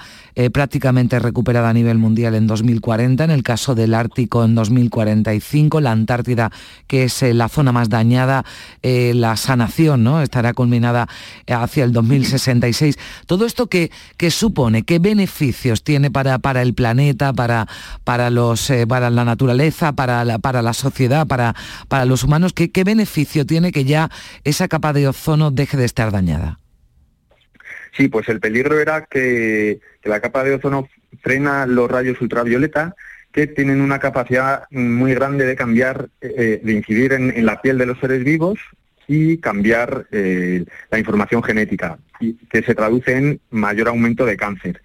[0.52, 5.90] prácticamente recuperada a nivel mundial en 2040, en el caso del Ártico en 2045, la
[5.90, 6.50] Antártida,
[6.86, 8.44] que es la zona más dañada,
[8.82, 10.22] la sanación ¿no?
[10.22, 11.08] estará culminada
[11.48, 12.98] hacia el 2066.
[13.26, 17.68] Todo esto que, que supone, que beneficios tiene para, para el planeta, para,
[18.04, 21.54] para, los, eh, para la naturaleza, para la, para la sociedad, para,
[21.88, 22.52] para los humanos?
[22.52, 24.10] ¿Qué, ¿Qué beneficio tiene que ya
[24.44, 26.58] esa capa de ozono deje de estar dañada?
[27.96, 30.88] Sí, pues el peligro era que, la capa de ozono
[31.22, 32.96] frena los rayos ultravioleta
[33.30, 37.86] que tienen una capacidad muy grande de cambiar, eh, de incidir en, la piel de
[37.86, 38.58] los seres vivos
[39.06, 44.82] y cambiar eh, la información genética, y que se traduce en mayor aumento de cáncer.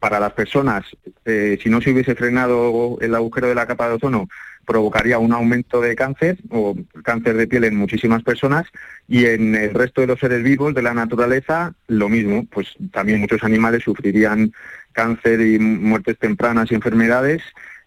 [0.00, 0.86] Para las personas,
[1.26, 4.26] eh, si no se hubiese frenado el agujero de la capa de ozono,
[4.66, 8.66] provocaría un aumento de cáncer o cáncer de piel en muchísimas personas
[9.08, 13.20] y en el resto de los seres vivos de la naturaleza lo mismo, pues también
[13.20, 14.52] muchos animales sufrirían
[14.92, 17.42] cáncer y muertes tempranas y enfermedades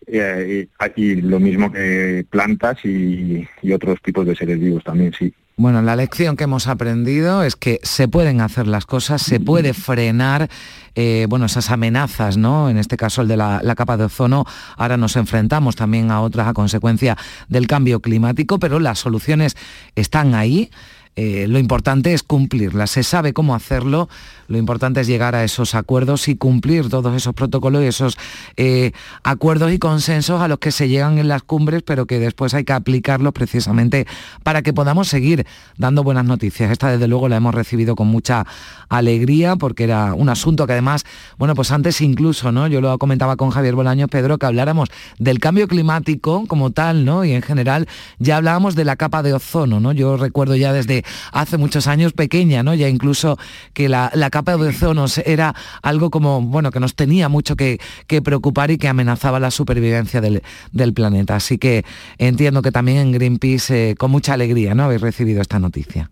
[0.06, 5.34] eh, y, lo mismo que plantas y otros tipos de seres vivos también, sí.
[5.60, 9.74] Bueno, la lección que hemos aprendido es que se pueden hacer las cosas, se puede
[9.74, 10.52] frenar
[10.94, 12.70] eh, bueno, esas amenazas, ¿no?
[12.70, 14.46] En este caso el de la, capa de ozono.
[14.76, 17.18] Ahora nos enfrentamos también a otras a consecuencia
[17.48, 19.58] del cambio climático, pero las soluciones
[19.96, 20.70] están ahí.
[21.16, 24.10] Eh, lo importante es cumplirlas, se sabe cómo hacerlo,
[24.48, 28.18] lo importante es llegar a esos acuerdos y cumplir todos esos protocolos y esos
[28.56, 28.92] eh,
[29.24, 32.64] acuerdos y consensos a los que se llegan en las cumbres, pero que después hay
[32.64, 34.08] que aplicarlos precisamente
[34.44, 35.46] para que podamos seguir
[35.78, 36.72] dando buenas noticias.
[36.72, 38.46] Esta desde luego la hemos recibido con mucha
[38.90, 41.04] alegría porque era un asunto que además,
[41.38, 42.68] bueno, pues antes incluso, ¿no?
[42.68, 47.26] Yo lo comentaba con Javier Bolaño, Pedro, que habláramos del cambio climático como tal, ¿no?
[47.26, 47.88] Y en general
[48.20, 49.92] ya hablábamos de la capa de ozono, ¿no?
[49.92, 52.74] Yo recuerdo ya desde hace muchos años pequeña, ¿no?
[52.74, 53.38] Ya incluso
[53.74, 57.80] que la, capa de ozono era algo como, bueno, que nos tenía mucho que,
[58.24, 61.36] preocupar y que amenazaba la supervivencia del, planeta.
[61.36, 61.84] Así que
[62.20, 64.84] entiendo que también en Greenpeace, eh, con mucha alegría, ¿no?
[64.84, 66.12] Habéis recibido esta noticia.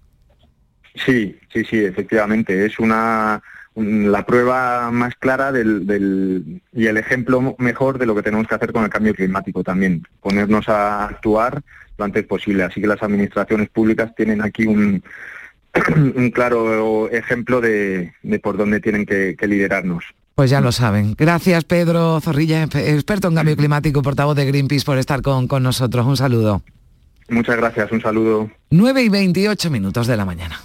[1.06, 2.66] Sí, sí, sí, efectivamente.
[2.66, 3.42] Es una
[3.76, 8.72] la prueba más clara del, y el ejemplo mejor de lo que tenemos que hacer
[8.72, 11.62] con el cambio climático también, ponernos a actuar
[11.98, 12.64] lo antes posible.
[12.64, 15.04] Así que las administraciones públicas tienen aquí un,
[15.96, 20.04] un claro ejemplo de, por dónde tienen que, liderarnos.
[20.36, 21.16] Pues ya lo saben.
[21.18, 26.06] Gracias Pedro Zorrilla, experto en cambio climático, portavoz de Greenpeace, por estar con, con nosotros.
[26.06, 26.62] Un saludo.
[27.30, 28.52] Muchas gracias, un saludo.
[28.70, 30.60] 9 y 28 minutos de la mañana.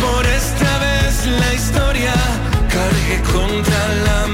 [0.00, 2.14] Por esta vez la historia
[2.68, 4.26] cargue contra la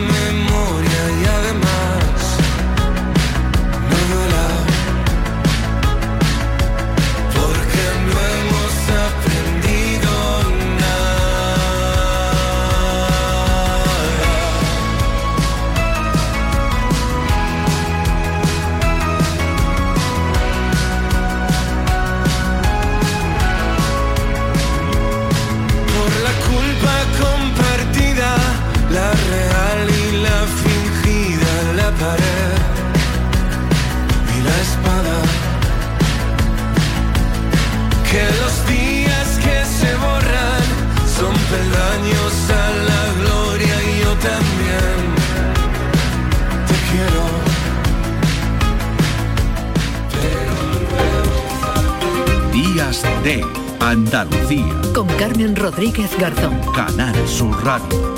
[52.81, 53.45] De
[53.79, 54.65] Andalucía.
[54.95, 56.59] Con Carmen Rodríguez Garzón.
[56.75, 58.15] Canal Sur Radio.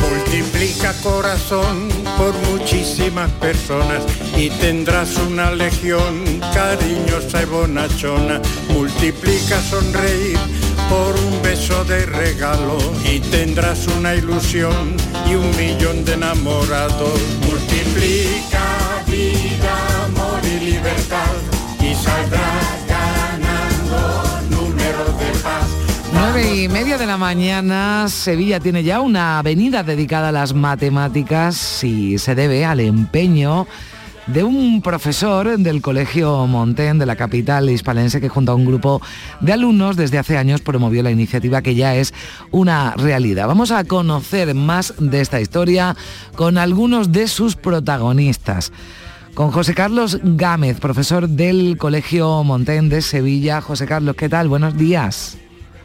[0.00, 4.04] Multiplica corazón por muchísimas personas
[4.36, 8.40] y tendrás una legión cariñosa y bonachona.
[8.68, 10.38] Multiplica sonreír
[10.88, 14.96] por un beso de regalo y tendrás una ilusión
[15.28, 17.20] y un millón de enamorados.
[17.46, 18.64] Multiplica
[19.06, 21.36] vida, amor y libertad
[21.80, 25.66] y saldrás ganando números de paz.
[26.12, 31.84] Nueve y media de la mañana, Sevilla tiene ya una avenida dedicada a las matemáticas
[31.84, 33.66] y se debe al empeño
[34.26, 39.00] de un profesor del Colegio Montén de la capital hispalense que junto a un grupo
[39.40, 42.12] de alumnos desde hace años promovió la iniciativa que ya es
[42.50, 43.46] una realidad.
[43.46, 45.96] Vamos a conocer más de esta historia
[46.34, 48.72] con algunos de sus protagonistas.
[49.34, 53.60] Con José Carlos Gámez, profesor del Colegio Montén de Sevilla.
[53.60, 54.48] José Carlos, ¿qué tal?
[54.48, 55.36] Buenos días.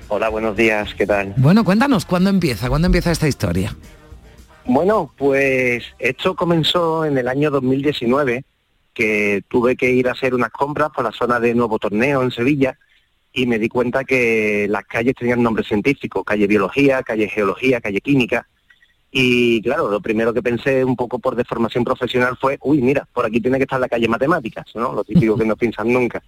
[0.08, 1.34] Hola, buenos días, ¿qué tal?
[1.38, 2.70] Bueno, cuéntanos, ¿cuándo empieza?
[2.70, 3.76] ¿Cuándo empieza esta historia?
[4.74, 8.46] Bueno, pues esto comenzó en el año 2019,
[8.94, 12.32] que tuve que ir a hacer unas compras por la zona de Nuevo Torneo en
[12.32, 12.78] Sevilla
[13.34, 18.00] y me di cuenta que las calles tenían nombre científico, calle Biología, calle Geología, calle
[18.00, 18.48] Química.
[19.12, 23.26] Y claro, lo primero que pensé un poco por deformación profesional fue, uy, mira, por
[23.26, 24.94] aquí tiene que estar la calle Matemáticas, ¿no?
[24.94, 26.24] Lo típico que no piensan nunca.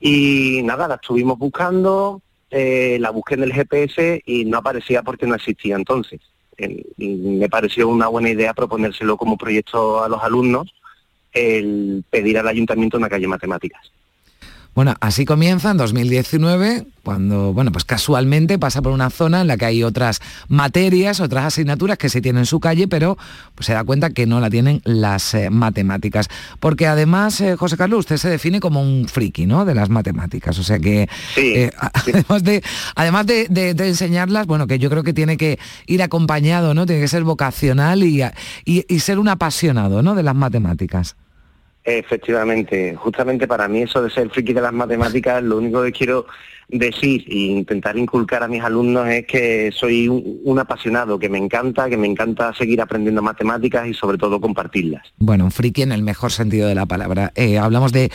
[0.00, 5.28] Y nada, la estuvimos buscando, eh, la busqué en el GPS y no aparecía porque
[5.28, 6.20] no existía entonces
[6.96, 10.74] me pareció una buena idea proponérselo como proyecto a los alumnos,
[11.32, 13.92] el pedir al ayuntamiento una calle matemáticas.
[14.74, 19.56] Bueno, así comienza en 2019, cuando, bueno, pues casualmente pasa por una zona en la
[19.56, 23.18] que hay otras materias, otras asignaturas que se tienen en su calle, pero
[23.54, 26.28] pues se da cuenta que no la tienen las eh, matemáticas.
[26.60, 29.64] Porque además, eh, José Carlos, usted se define como un friki, ¿no?
[29.64, 30.58] De las matemáticas.
[30.58, 32.62] O sea que, eh, además, de,
[32.94, 36.86] además de, enseñarlas, bueno, que yo creo que tiene que ir acompañado, ¿no?
[36.86, 38.22] Tiene que ser vocacional y,
[38.64, 40.14] y ser un apasionado, ¿no?
[40.14, 41.16] De las matemáticas.
[41.84, 46.26] Efectivamente, justamente para mí eso de ser friki de las matemáticas, lo único que quiero
[46.68, 51.88] decir e intentar inculcar a mis alumnos es que soy un, apasionado, que me encanta,
[51.88, 55.02] que me encanta seguir aprendiendo matemáticas y sobre todo compartirlas.
[55.18, 57.32] Bueno, un friki en el mejor sentido de la palabra.
[57.34, 58.10] Eh, hablamos de,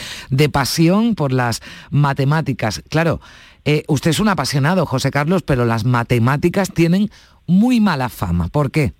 [0.51, 2.83] pasión por las matemáticas.
[2.89, 3.21] Claro,
[3.65, 7.09] eh, usted es un apasionado, José Carlos, pero las matemáticas tienen
[7.47, 8.49] muy mala fama.
[8.49, 8.93] ¿Por qué?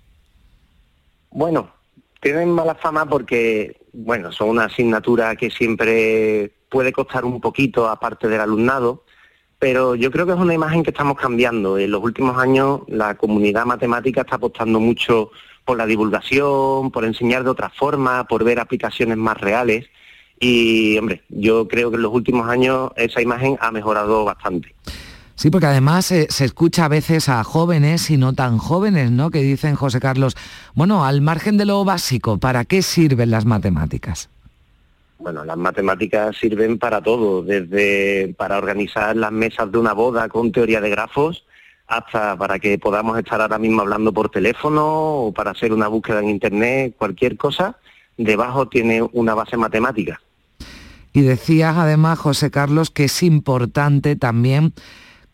[1.30, 1.70] Bueno,
[2.20, 8.28] tienen mala fama porque bueno, son una asignatura que siempre puede costar un poquito aparte
[8.28, 9.04] del alumnado,
[9.58, 11.78] pero yo creo que es una imagen que estamos cambiando.
[11.78, 15.30] En los últimos años la comunidad matemática está apostando mucho
[15.64, 19.86] por la divulgación, por enseñar de otra forma, por ver aplicaciones más reales.
[20.40, 24.74] Y, hombre, yo creo que en los últimos años esa imagen ha mejorado bastante.
[25.36, 29.30] Sí, porque además se escucha a veces a jóvenes y no tan jóvenes, ¿no?
[29.30, 30.36] Que dicen, José Carlos,
[30.74, 34.30] bueno, al margen de lo básico, ¿para qué sirven las matemáticas?
[35.18, 40.52] Bueno, las matemáticas sirven para todo, desde para organizar las mesas de una boda con
[40.52, 41.44] teoría de grafos,
[41.86, 46.20] hasta para que podamos estar ahora mismo hablando por teléfono o para hacer una búsqueda
[46.20, 47.76] en Internet, cualquier cosa,
[48.16, 50.20] debajo tiene una base matemática.
[51.12, 54.72] Y decías además, José Carlos, que es importante también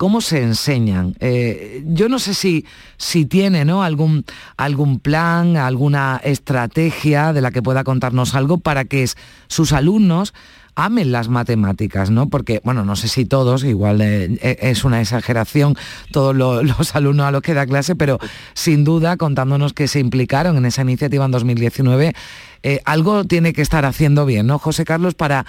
[0.01, 1.15] ¿Cómo se enseñan?
[1.21, 2.65] Eh, yo no sé si,
[2.97, 3.83] si tiene ¿no?
[3.83, 4.25] algún,
[4.57, 9.07] algún plan, alguna estrategia de la que pueda contarnos algo para que
[9.49, 10.33] sus alumnos
[10.75, 12.29] amen las matemáticas, ¿no?
[12.29, 15.77] Porque, bueno, no sé si todos, igual eh, eh, es una exageración
[16.13, 18.19] todos los alumnos a los que da clase, pero
[18.55, 22.15] sin duda, contándonos que se implicaron en esa iniciativa en 2019,
[22.63, 25.15] eh, algo tiene que estar haciendo bien, ¿no, José Carlos?
[25.15, 25.47] Para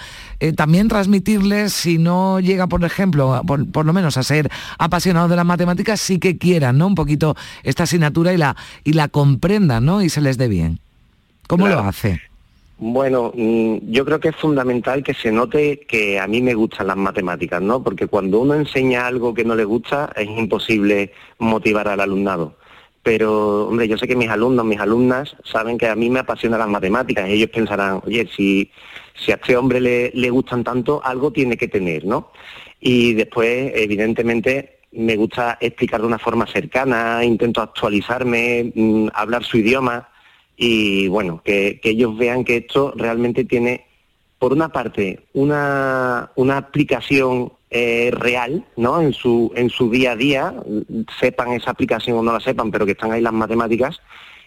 [0.56, 5.44] también transmitirles, si no llega, por ejemplo, por, lo menos a ser apasionado de las
[5.44, 6.86] matemáticas, sí que quieran, ¿no?
[6.86, 10.02] Un poquito esta asignatura y la, y la comprendan, ¿no?
[10.02, 10.80] Y se les dé bien.
[11.46, 12.31] ¿Cómo lo hace?
[12.84, 16.88] Bueno, mm, yo creo que es fundamental que se note que a mí me gustan
[16.88, 17.80] las matemáticas, ¿no?
[17.80, 22.56] Porque cuando uno enseña algo que no le gusta es imposible motivar al alumnado.
[23.04, 26.58] Pero, hombre, yo sé que mis alumnos, mis alumnas saben que a mí me apasionan
[26.58, 28.68] las matemáticas y ellos pensarán, oye, si,
[29.14, 32.32] si a este hombre le, le gustan tanto, algo tiene que tener, ¿no?
[32.80, 39.58] Y después, evidentemente, me gusta explicar de una forma cercana, intento actualizarme, mm, hablar su
[39.58, 40.08] idioma
[40.56, 43.86] y bueno, que, ellos vean que esto realmente tiene,
[44.38, 49.00] por una parte, una, una aplicación eh, real, ¿no?
[49.00, 50.54] En su, en su día a día,
[51.18, 54.00] sepan esa aplicación o no la sepan, pero que están ahí las matemáticas,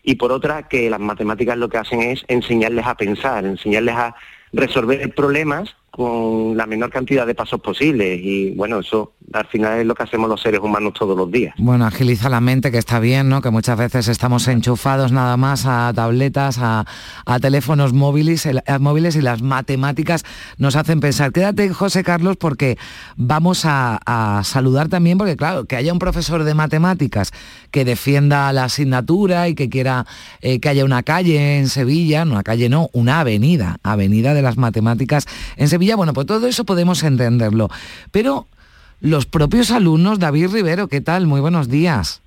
[0.04, 4.16] y por otra, que las matemáticas lo que hacen es enseñarles a pensar, enseñarles a
[4.54, 9.86] resolver problemas con la menor cantidad de pasos posibles y bueno, eso al final es
[9.86, 11.54] lo que hacemos los seres humanos todos los días.
[11.58, 13.42] Bueno, agiliza la mente, que está bien, ¿no?
[13.42, 16.86] Que muchas veces estamos enchufados nada más a tabletas, a,
[17.26, 18.48] a teléfonos móviles,
[18.80, 20.24] móviles y las matemáticas
[20.58, 21.32] nos hacen pensar.
[21.32, 22.78] Quédate, José Carlos, porque
[23.16, 27.32] vamos a, a saludar también, porque claro, que haya un profesor de matemáticas
[27.72, 30.06] que defienda la asignatura y que quiera
[30.42, 34.42] eh, que haya una calle en Sevilla, no una calle no, una avenida, avenida de
[34.42, 37.70] las matemáticas en Sevilla, bueno, pues todo eso podemos entenderlo.
[38.12, 38.48] Pero
[39.00, 41.28] los propios alumnos, David Rivero, ¿qué tal?
[41.28, 42.22] Muy buenos días.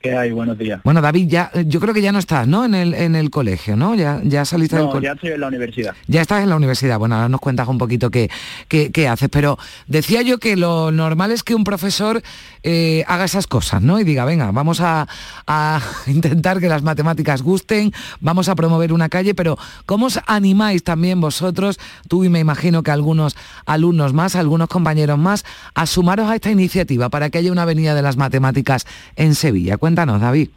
[0.00, 0.30] ¿Qué hay?
[0.30, 0.80] Buenos días.
[0.84, 2.64] Bueno, David, ya, eh, yo creo que ya no estás, ¿no?
[2.64, 3.94] En el, en el colegio, ¿no?
[3.94, 5.08] Ya, ya saliste del No, colegio.
[5.10, 5.94] ya estoy en la universidad.
[6.06, 6.98] Ya estás en la universidad.
[6.98, 8.30] Bueno, ahora nos cuentas un poquito qué,
[8.68, 9.28] qué- qué haces.
[9.30, 12.22] Pero decía yo que lo normal es que un profesor
[12.62, 13.98] eh, haga esas cosas, ¿no?
[13.98, 15.08] Y diga, venga, vamos a,
[15.46, 20.84] a intentar que las matemáticas gusten, vamos a promover una calle, pero ¿cómo os animáis
[20.84, 23.34] también vosotros, tú y me imagino que algunos
[23.64, 25.44] alumnos más, algunos compañeros más,
[25.74, 28.86] a sumaros a esta iniciativa para que haya una avenida de las matemáticas
[29.16, 29.78] en Sevilla?
[29.86, 30.48] Cuéntanos, David.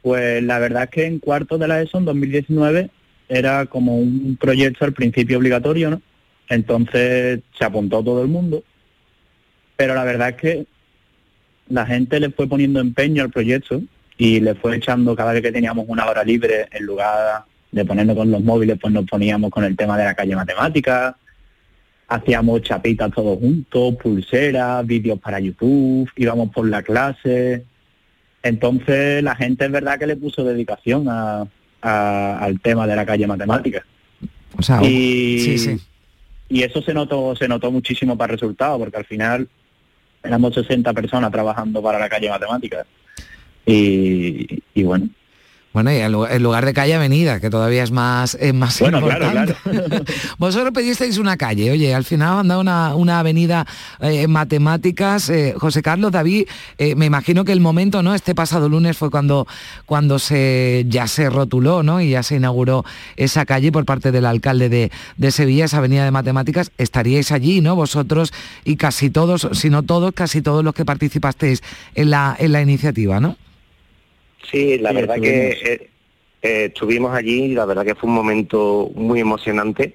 [0.00, 2.88] Pues la verdad es que en cuarto de la ESO, en 2019,
[3.28, 6.00] era como un proyecto al principio obligatorio, ¿no?
[6.48, 8.64] Entonces se apuntó todo el mundo.
[9.76, 10.66] Pero la verdad es que
[11.68, 13.82] la gente le fue poniendo empeño al proyecto
[14.16, 18.16] y le fue echando cada vez que teníamos una hora libre, en lugar de ponernos
[18.16, 21.18] con los móviles, pues nos poníamos con el tema de la calle matemática,
[22.08, 27.66] hacíamos chapitas todos juntos, pulseras, vídeos para YouTube, íbamos por la clase.
[28.42, 31.46] Entonces la gente es verdad que le puso dedicación a-
[31.80, 33.84] a- al tema de la calle matemática.
[34.58, 35.76] O sea, y, sí, sí.
[36.48, 39.48] y eso se notó, se notó muchísimo para el resultado, porque al final
[40.22, 42.84] éramos 60 personas trabajando para la calle matemática.
[43.64, 45.08] Y, y bueno,
[45.72, 48.78] Bueno, y en lu- en lugar de calle avenida, que todavía es más, es más
[48.78, 50.12] Bueno, claro, importante.
[50.38, 53.66] Vosotros pedisteis una calle, oye, al final han dado una, una avenida
[54.00, 55.30] eh, en matemáticas.
[55.30, 56.46] eh, José Carlos, David,
[56.76, 58.14] eh, me imagino que el momento, ¿no?
[58.14, 59.46] Este pasado lunes fue cuando,
[59.86, 62.02] cuando se, ya se rotuló, ¿no?
[62.02, 62.84] Y ya se inauguró
[63.16, 66.70] esa calle por parte del alcalde de, de Sevilla, esa avenida de matemáticas.
[66.76, 67.76] Estaríais allí, ¿no?
[67.76, 68.32] Vosotros
[68.64, 71.62] y casi todos, si no todos, casi todos los que participasteis
[71.94, 73.36] en la, en la iniciativa, ¿no?
[74.50, 75.54] Sí, la Sí, verdad estuvimos.
[75.56, 75.90] que eh,
[76.42, 79.94] eh, estuvimos allí y la verdad que fue un momento muy emocionante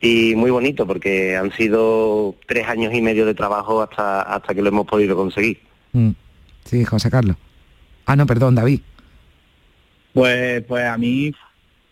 [0.00, 4.62] y muy bonito porque han sido tres años y medio de trabajo hasta, hasta que
[4.62, 5.58] lo hemos podido conseguir.
[5.92, 6.10] Mm.
[6.64, 7.36] Sí, José Carlos.
[8.06, 8.80] Ah, no, perdón, David.
[10.12, 11.32] pues, pues a mí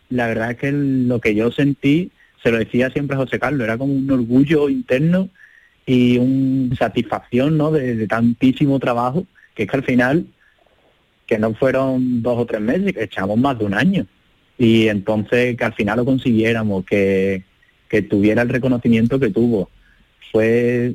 [0.09, 2.11] la verdad es que lo que yo sentí,
[2.43, 5.29] se lo decía siempre a José Carlos, era como un orgullo interno
[5.85, 7.71] y una satisfacción ¿no?
[7.71, 9.25] de, de tantísimo trabajo,
[9.55, 10.27] que es que al final,
[11.25, 14.05] que no fueron dos o tres meses, que echamos más de un año.
[14.57, 17.43] Y entonces que al final lo consiguiéramos, que,
[17.89, 19.69] que tuviera el reconocimiento que tuvo.
[20.31, 20.93] Fue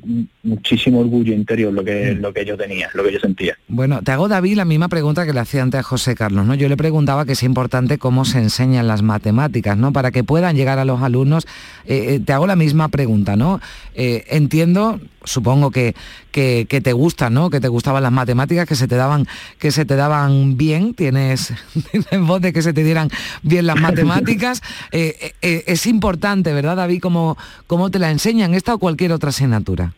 [0.49, 3.57] muchísimo orgullo interior lo que, lo que yo tenía, lo que yo sentía.
[3.69, 6.55] Bueno, te hago, David, la misma pregunta que le hacía antes a José Carlos, ¿no?
[6.55, 9.93] Yo le preguntaba que es importante cómo se enseñan las matemáticas, ¿no?
[9.93, 11.47] Para que puedan llegar a los alumnos.
[11.85, 13.61] Eh, eh, te hago la misma pregunta, ¿no?
[13.95, 15.95] Eh, entiendo, supongo que,
[16.31, 17.51] que, que te gustan, ¿no?
[17.51, 19.27] Que te gustaban las matemáticas, que se te daban,
[19.59, 21.53] que se te daban bien, tienes,
[21.91, 23.11] tienes voz de que se te dieran
[23.43, 24.63] bien las matemáticas.
[24.91, 27.01] Eh, es importante, ¿verdad, David?
[27.01, 27.37] Cómo,
[27.67, 29.93] cómo te la enseñan esta o cualquier otra asignatura.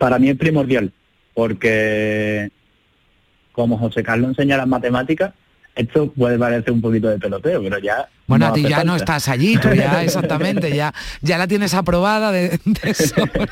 [0.00, 0.90] Para mí es primordial,
[1.34, 2.48] porque
[3.52, 5.34] como José Carlos enseña las matemáticas,
[5.74, 8.08] esto puede parecer un poquito de peloteo, pero ya...
[8.26, 11.74] Bueno, no a ti ya no estás allí, tú ya exactamente, ya, ya la tienes
[11.74, 13.46] aprobada de, de sobra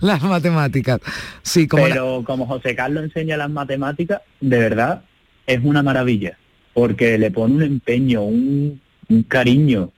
[0.00, 1.00] las matemáticas.
[1.42, 5.02] Sí, como la- Pero como José Carlos enseña las matemáticas, de verdad
[5.48, 6.38] es una maravilla,
[6.74, 9.90] porque le pone un empeño, un, un cariño.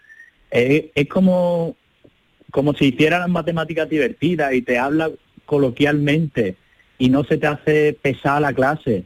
[0.51, 1.77] Es, es como,
[2.51, 5.11] como si hiciera las matemáticas divertidas y te habla
[5.51, 6.55] coloquialmente
[6.97, 9.03] y no se te hace pesar la clase.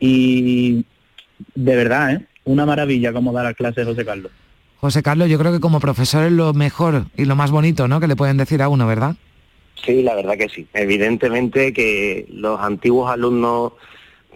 [0.00, 0.86] Y
[1.54, 2.26] de verdad, ¿eh?
[2.44, 4.32] una maravilla como da las clases José Carlos.
[4.78, 8.00] José Carlos, yo creo que como profesor es lo mejor y lo más bonito, ¿no?
[8.00, 9.16] Que le pueden decir a uno, ¿verdad?
[9.84, 10.66] Sí, la verdad que sí.
[10.72, 13.72] Evidentemente que los antiguos alumnos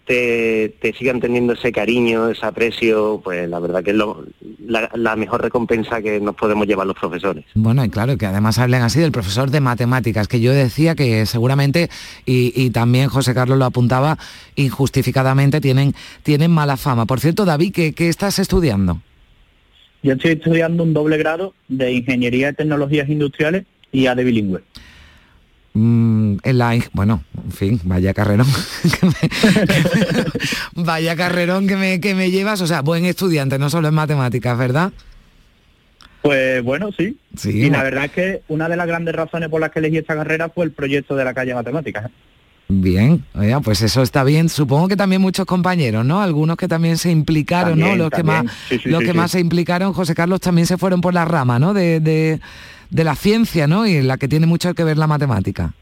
[0.09, 4.25] te, te sigan teniendo ese cariño, ese aprecio, pues la verdad que es lo-
[4.67, 7.45] la, la mejor recompensa que nos podemos llevar los profesores.
[7.55, 11.27] Bueno, y claro, que además hablen así del profesor de matemáticas, que yo decía que
[11.27, 11.91] seguramente,
[12.27, 14.19] y, y también José Carlos lo apuntaba,
[14.57, 17.05] injustificadamente tienen, tienen mala fama.
[17.07, 19.01] Por cierto, David, ¿qué, qué estás estudiando?
[20.03, 24.61] Yo estoy estudiando un doble grado de Ingeniería de Tecnologías Industriales y AD bilingüe.
[25.81, 28.47] Mm, en la, bueno, en fin, vaya carrerón.
[28.83, 30.24] que me- que
[30.74, 33.95] me- vaya carrerón que me, que me llevas, o sea, buen estudiante, no solo en
[33.95, 34.93] matemáticas, ¿verdad?
[36.22, 37.16] Pues bueno, sí.
[37.37, 39.99] Sí, y la verdad es que una de las grandes razones por las que elegí
[39.99, 42.11] esta carrera fue el proyecto de la calle Matemáticas.
[42.70, 44.49] Bien, oiga, pues eso está bien.
[44.49, 46.20] Supongo que también muchos compañeros, ¿no?
[46.20, 47.87] Algunos que también se implicaron, ¿no?
[47.87, 50.76] También, Los que más, Sí, sí, los que más se implicaron, José Carlos, también se
[50.76, 51.72] fueron por la rama, ¿no?
[51.72, 52.41] De, de-
[52.91, 53.86] de la ciencia, ¿no?
[53.86, 55.72] Y en la que tiene mucho que ver la matemática.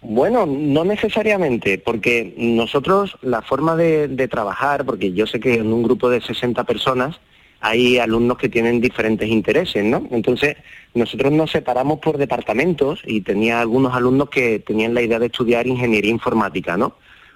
[0.00, 5.82] Bueno, no necesariamente, porque nosotros la forma de, trabajar, porque yo sé que en un
[5.82, 7.18] grupo de 60 personas
[7.60, 10.06] hay alumnos que tienen diferentes intereses, ¿no?
[10.12, 10.56] Entonces,
[10.94, 15.66] nosotros nos separamos por departamentos y tenía algunos alumnos que tenían la idea de estudiar
[15.66, 16.94] ingeniería informática, ¿no?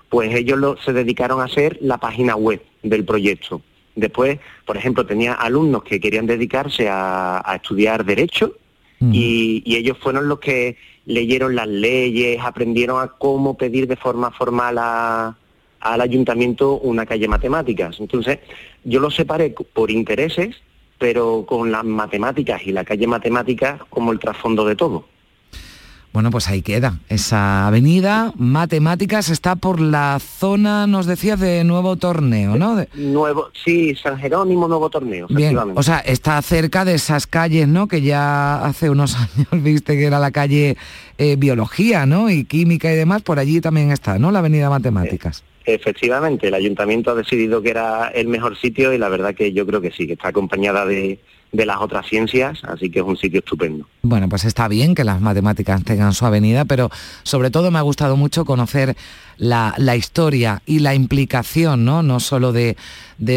[0.09, 3.61] Pues ellos lo- se dedicaron a hacer la página web del proyecto.
[3.97, 8.55] Después, por ejemplo, tenía alumnos que querían dedicarse a estudiar derecho
[9.11, 10.77] y, y ellos fueron los que
[11.07, 15.37] leyeron las leyes, aprendieron a cómo pedir de forma formal a-
[15.81, 17.99] al ayuntamiento una calle matemáticas.
[17.99, 18.39] Entonces,
[18.85, 20.55] yo los separé por intereses,
[20.99, 25.07] pero con las matemáticas y la calle matemáticas como el trasfondo de todo.
[26.13, 26.99] Bueno, pues ahí queda.
[27.09, 32.77] Esa avenida, matemáticas, está por la zona, nos decías, de nuevo torneo, ¿no?
[32.77, 37.67] De- Nuevo, sí, San Jerónimo, nuevo torneo, Bien, o sea, está cerca de esas calles,
[37.67, 37.89] ¿no?
[37.89, 40.77] Que ya hace unos años viste que era la calle
[41.17, 42.29] eh, Biología, ¿no?
[42.29, 44.31] Y Química y demás, por allí también está, ¿no?
[44.31, 45.43] La avenida Matemáticas.
[45.65, 49.65] Efectivamente, el ayuntamiento ha decidido que era el mejor sitio y la verdad que yo
[49.67, 51.21] creo que sí, que está acompañada de,
[51.53, 53.87] de las otras ciencias, así que es un sitio estupendo.
[54.05, 56.91] Bueno, pues está bien que las matemáticas tengan su avenida, pero
[57.23, 58.97] sobre todo me ha gustado mucho conocer
[59.37, 62.03] la, historia y la implicación, ¿no?
[62.03, 62.77] No solo de,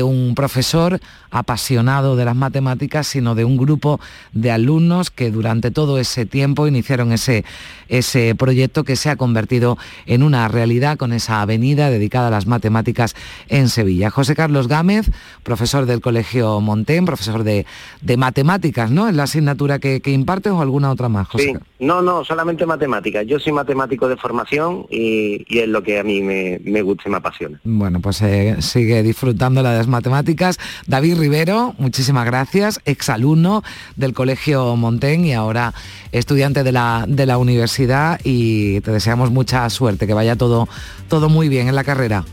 [0.03, 0.99] un profesor
[1.29, 3.99] apasionado de las matemáticas, sino de un grupo
[4.33, 7.45] de alumnos que durante todo ese tiempo iniciaron ese,
[7.87, 12.47] ese proyecto que se ha convertido en una realidad con esa avenida dedicada a las
[12.47, 13.15] matemáticas
[13.47, 14.09] en Sevilla.
[14.09, 15.11] José Carlos Gámez,
[15.43, 17.67] profesor del Colegio Montén, profesor de,
[18.01, 19.07] de matemáticas, ¿no?
[19.07, 21.53] ¿Es la asignatura que, impartes o alguna otra más, José?
[21.53, 23.25] Sí, no, no, solamente matemáticas.
[23.27, 27.03] Yo soy matemático de formación y, y es lo que a mí me, me gusta
[27.05, 27.59] y me apasiona.
[27.63, 30.57] Bueno, pues eh, sigue disfrutando la de las matemáticas.
[30.87, 33.63] David Rivero, muchísimas gracias, exalumno
[33.95, 35.73] del Colegio Montén y ahora
[36.11, 40.67] estudiante de la, de la universidad y te deseamos mucha suerte, que vaya todo,
[41.09, 42.23] todo muy bien en la carrera.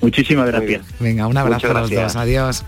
[0.00, 0.86] Muchísimas gracias.
[1.00, 2.14] Venga, un abrazo a los gracias.
[2.14, 2.64] dos, adiós.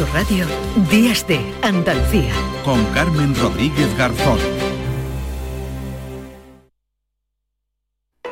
[0.00, 0.46] Sur Radio,
[0.90, 2.32] Días de Andalucía.
[2.64, 4.38] Con Carmen Rodríguez Garzón.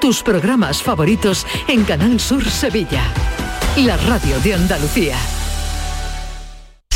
[0.01, 3.03] Tus programas favoritos en Canal Sur Sevilla.
[3.77, 5.17] La radio de Andalucía.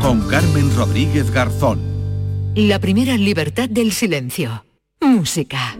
[0.00, 1.80] con Carmen Rodríguez Garzón.
[2.54, 4.64] la primera libertad del silencio.
[5.00, 5.76] Música.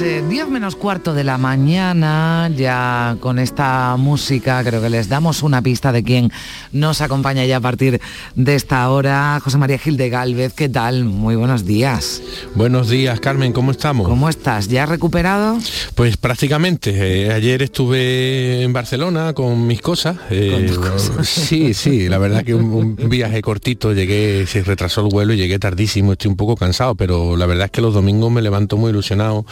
[0.00, 5.42] Las 10 menos cuarto de la mañana, ya con esta música creo que les damos
[5.42, 6.32] una pista de quién
[6.72, 8.00] nos acompaña ya a partir
[8.34, 9.38] de esta hora.
[9.44, 11.04] José María Gil de Galvez, ¿qué tal?
[11.04, 12.22] Muy buenos días.
[12.54, 14.08] Buenos días, Carmen, ¿cómo estamos?
[14.08, 14.68] ¿Cómo estás?
[14.68, 15.58] ¿Ya recuperado?
[15.94, 16.92] Pues prácticamente.
[17.26, 20.16] eh, ayer estuve en Barcelona con mis cosas.
[20.30, 20.70] eh,
[21.22, 25.36] Sí, sí, la verdad que un, un viaje cortito, llegué, se retrasó el vuelo y
[25.36, 28.76] llegué tardísimo, estoy un poco cansado, pero la verdad es que los domingos me levanto
[28.76, 29.44] muy ilusionado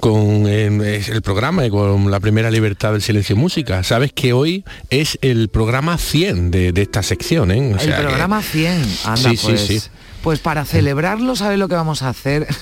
[0.00, 3.82] con eh, el programa y con la primera libertad del silencio y música.
[3.82, 7.72] Sabes que hoy es el programa 100 de, de esta sección, ¿eh?
[7.72, 8.82] O el sea que- programa 100.
[9.04, 9.60] Anda, Sí, sí, pues.
[9.60, 9.80] sí.
[10.24, 12.46] Pues para celebrarlo, ¿sabes lo que vamos a hacer?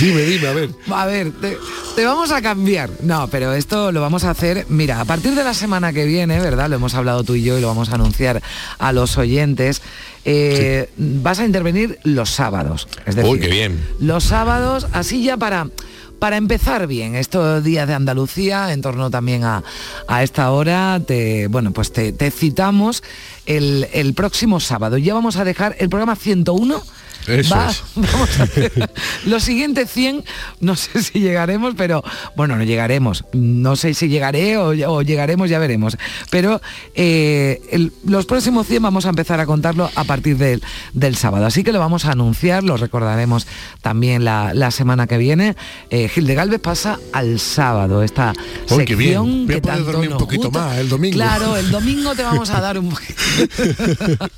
[0.00, 0.70] dime, dime, a ver.
[0.92, 1.56] A ver, te,
[1.94, 2.90] te vamos a cambiar.
[3.00, 6.40] No, pero esto lo vamos a hacer, mira, a partir de la semana que viene,
[6.40, 6.68] ¿verdad?
[6.68, 8.42] Lo hemos hablado tú y yo y lo vamos a anunciar
[8.78, 9.82] a los oyentes.
[10.24, 12.88] eh, Vas a intervenir los sábados.
[13.06, 13.78] Es decir, Uy, qué bien.
[14.00, 15.68] los sábados, así ya para,
[16.24, 19.62] para empezar bien estos días de Andalucía, en torno también a,
[20.08, 23.02] a esta hora, te, bueno, pues te, citamos
[23.44, 24.96] el, el próximo sábado.
[24.96, 26.82] Ya vamos a dejar el programa 101.
[27.26, 27.82] Eso Va- es.
[27.94, 28.90] Vamos a hacer
[29.26, 30.24] los siguientes 100,
[30.60, 32.02] no sé si llegaremos, pero
[32.36, 33.24] bueno, no llegaremos.
[33.32, 35.96] No sé si llegaré o, o llegaremos, ya veremos.
[36.30, 36.60] Pero
[36.94, 40.62] eh, el- los próximos 100 vamos a empezar a contarlo a partir del,
[40.92, 41.46] del sábado.
[41.46, 43.46] Así que lo vamos a anunciar, lo recordaremos
[43.82, 45.56] también la, la semana que viene.
[45.90, 48.32] Eh, Gil de Galvez pasa al sábado, esta
[48.70, 49.12] Uy, qué bien.
[49.14, 50.58] sección Voy a que tanto dormir un poquito gusta.
[50.66, 51.14] más el domingo.
[51.14, 54.28] Claro, el domingo te vamos a dar un poquito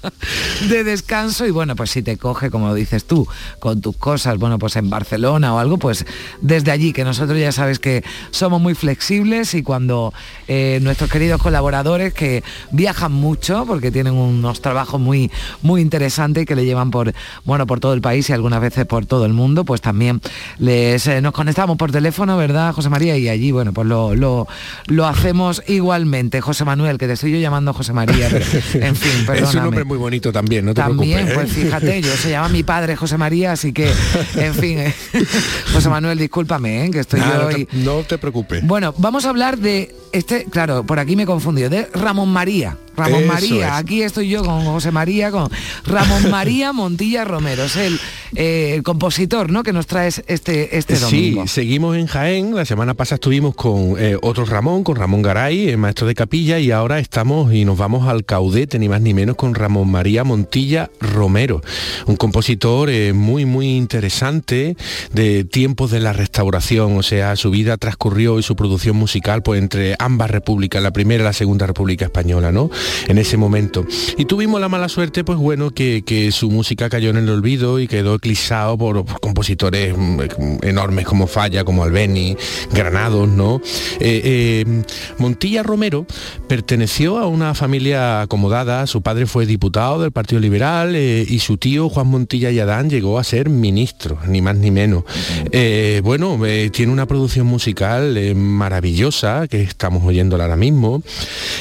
[0.68, 3.26] de descanso y bueno, pues si te coge, como dices tú,
[3.58, 6.06] con tus cosas, bueno, pues en Barcelona o algo, pues
[6.40, 10.12] desde allí, que nosotros ya sabes que somos muy flexibles y cuando
[10.48, 15.30] eh, nuestros queridos colaboradores que viajan mucho, porque tienen unos trabajos muy,
[15.62, 17.12] muy interesantes que le llevan por,
[17.44, 20.20] bueno, por todo el país y algunas veces por todo el mundo, pues también
[20.58, 23.16] les, eh, nos conectamos por teléfono, ¿verdad, José María?
[23.16, 24.46] Y allí, bueno, pues lo, lo,
[24.86, 26.40] lo hacemos igualmente.
[26.40, 28.44] José Manuel, que te estoy yo llamando José María, pero,
[28.86, 29.60] en fin, Es un perdóname.
[29.62, 31.50] nombre muy bonito también, no te También, preocupes.
[31.50, 31.52] ¿eh?
[31.54, 33.90] pues fíjate, yo se llama mi padre José María, así que,
[34.34, 34.94] en fin, eh,
[35.72, 37.64] José Manuel, discúlpame, eh, que estoy Nada, yo no, hoy...
[37.64, 38.66] te, no te preocupes.
[38.66, 42.76] Bueno, vamos a hablar de este, claro, por aquí me he confundido, de Ramón María.
[42.96, 43.72] Ramón Eso María, es.
[43.74, 45.50] aquí estoy yo con José María, con
[45.84, 48.00] Ramón María Montilla Romero, es el,
[48.34, 49.62] eh, el compositor, ¿no?
[49.62, 51.42] Que nos trae este, este domingo.
[51.46, 52.54] Sí, seguimos en Jaén.
[52.54, 56.58] La semana pasada estuvimos con eh, otro Ramón, con Ramón Garay, el maestro de capilla,
[56.58, 60.24] y ahora estamos y nos vamos al caudete, ni más ni menos, con Ramón María
[60.24, 61.60] Montilla Romero,
[62.06, 64.76] un compositor eh, muy, muy interesante
[65.12, 69.60] de tiempos de la restauración, o sea, su vida transcurrió y su producción musical pues
[69.60, 72.70] entre ambas repúblicas, la primera y la segunda república española, ¿no?
[73.08, 73.86] En ese momento.
[74.16, 77.78] Y tuvimos la mala suerte, pues bueno, que, que su música cayó en el olvido
[77.78, 80.20] y quedó eclipsado por, por compositores mm,
[80.62, 82.36] enormes como Falla, como Albeni,
[82.72, 83.60] Granados, ¿no?
[84.00, 84.82] Eh, eh,
[85.18, 86.06] Montilla Romero
[86.48, 91.56] perteneció a una familia acomodada, su padre fue diputado del Partido Liberal eh, y su
[91.56, 95.04] tío Juan Montilla y Adán llegó a ser ministro, ni más ni menos.
[95.52, 101.02] Eh, bueno, eh, tiene una producción musical eh, maravillosa, que estamos oyéndola ahora mismo.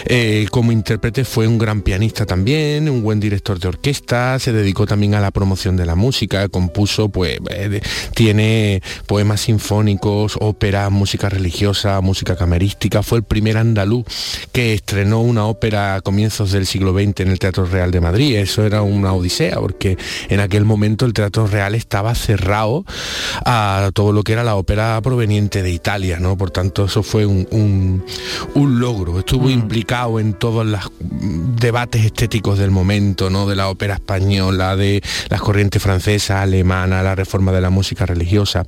[0.06, 0.72] Eh, como
[1.24, 5.32] fue un gran pianista también, un buen director de orquesta, se dedicó también a la
[5.32, 7.80] promoción de la música, compuso, pues, eh,
[8.14, 14.06] tiene poemas sinfónicos, ópera, música religiosa, música camerística, fue el primer andaluz
[14.52, 18.36] que estrenó una ópera a comienzos del siglo XX en el Teatro Real de Madrid.
[18.38, 19.98] Eso era una odisea, porque
[20.30, 22.84] en aquel momento el Teatro Real estaba cerrado
[23.46, 26.38] a todo lo que era la ópera proveniente de Italia, ¿no?
[26.38, 28.04] Por tanto, eso fue un, un-
[28.56, 29.20] un logro.
[29.20, 33.48] Estuvo implicado en todos los mm, debates estéticos del momento, ¿no?
[33.48, 38.66] De la ópera española, de las corrientes francesa, alemana, la reforma de la música religiosa.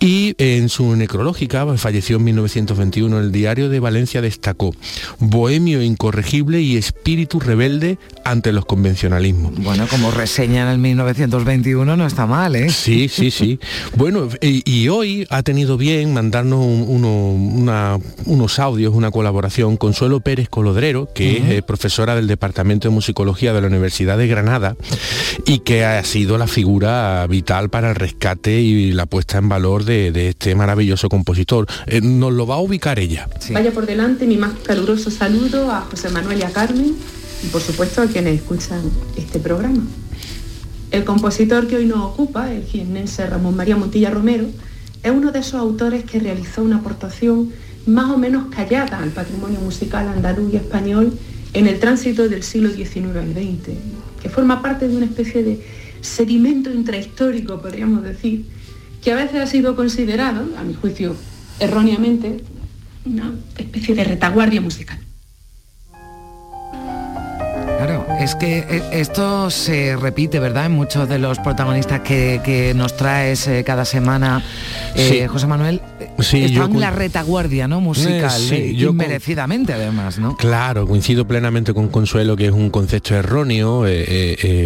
[0.00, 4.74] Y en su necrológica, falleció en 1921, el diario de Valencia destacó
[5.18, 9.54] bohemio incorregible y espíritu rebelde ante los convencionalismos.
[9.56, 12.70] Bueno, como reseña en el 1921 no está mal, ¿eh?
[12.70, 13.58] Sí, sí, sí.
[13.96, 19.76] Bueno, y, y hoy ha tenido bien mandarnos un- uno- una- unos audios, una colaboración,
[19.76, 24.26] Consuelo Pérez Colodrero, que es eh, profesora del Departamento de Musicología de la Universidad de
[24.26, 24.76] Granada
[25.46, 29.84] y que ha sido la figura vital para el rescate y la puesta en valor
[29.84, 31.66] de, de este maravilloso compositor.
[31.86, 33.28] Eh, nos lo va a ubicar ella.
[33.50, 36.94] Vaya por delante mi más caluroso saludo a José Manuel y a Carmen
[37.42, 38.82] y por supuesto a quienes escuchan
[39.16, 39.82] este programa.
[40.90, 44.46] El compositor que hoy nos ocupa, el jiennense Ramón María Montilla Romero,
[45.02, 47.50] es uno de esos autores que realizó una aportación
[47.86, 51.18] más o menos callada al patrimonio musical andaluz y español
[51.54, 53.76] en el tránsito del siglo XIX al XX,
[54.22, 55.66] que forma parte de una especie de
[56.00, 58.46] sedimento intrahistórico, podríamos decir,
[59.02, 61.16] que a veces ha sido considerado, a mi juicio
[61.58, 62.42] erróneamente,
[63.04, 65.01] una especie de retaguardia musical.
[68.22, 70.66] Es que eh, esto se repite, ¿verdad?
[70.66, 74.42] En muchos de los protagonistas que, nos traes eh, cada semana,
[74.94, 75.80] eh, José Manuel,
[76.20, 77.80] sí, están en la retaguardia ¿no?
[77.80, 80.36] musical, sí, merecidamente además, ¿no?
[80.36, 83.84] Claro, coincido plenamente con Consuelo que es un concepto erróneo.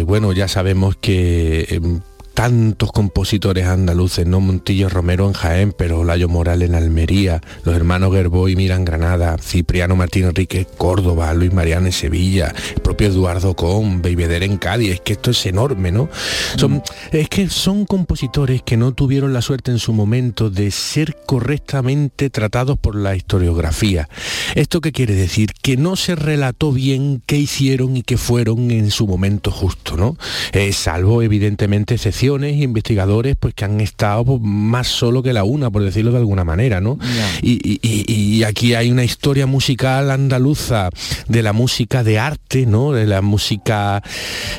[0.05, 2.01] bueno, ya sabemos que em,
[2.37, 4.39] tantos compositores andaluces, ¿no?
[4.39, 9.95] Montillo Romero en Jaén, pero Layo Morales en Almería, los hermanos Gerboy Miran Granada, Cipriano
[9.95, 15.01] Martín Enrique Córdoba, Luis Mariano en Sevilla, el propio Eduardo Con, Beibeder en Cádiz, es
[15.01, 16.09] que esto es enorme, ¿no?
[16.57, 16.81] Son, mm.
[17.13, 22.29] es que son compositores que no tuvieron la suerte en su momento de ser correctamente
[22.29, 24.09] tratados por la historiografía.
[24.53, 25.53] ¿Esto qué quiere decir?
[25.59, 30.17] Que no se relató bien qué hicieron y qué fueron en su momento justo, ¿no?
[30.51, 31.97] Eh, salvo evidentemente
[32.35, 36.17] excepción investigadores pues que han estado pues, más solo que la una, por decirlo de
[36.17, 36.97] alguna manera, ¿no?
[37.41, 40.89] Y, aquí hay una historia musical andaluza
[41.27, 42.91] de la música de arte, ¿no?
[42.91, 44.01] De la música,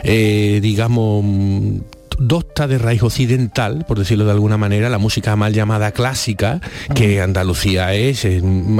[0.02, 1.24] eh, digamos,
[2.18, 6.60] docta de raíz occidental, por decirlo de alguna manera, la música mal llamada clásica,
[6.94, 8.26] que Andalucía es,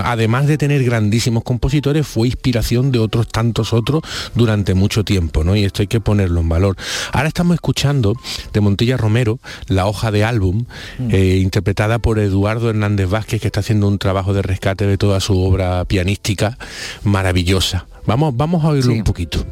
[0.05, 4.03] además de tener grandísimos compositores, fue inspiración de otros tantos otros
[4.35, 5.57] durante mucho tiempo, ¿no?
[5.57, 6.77] Y esto hay que ponerlo en valor.
[7.13, 8.15] Ahora estamos escuchando
[8.53, 10.65] de Montilla Romero la hoja de álbum,
[10.99, 11.09] mm.
[11.11, 15.21] eh, interpretada por Eduardo Hernández Vázquez, que está haciendo un trabajo de rescate de toda
[15.21, 16.59] su obra pianística
[17.05, 17.87] maravillosa.
[18.07, 19.45] Vamos, vamos a oírlo un poquito.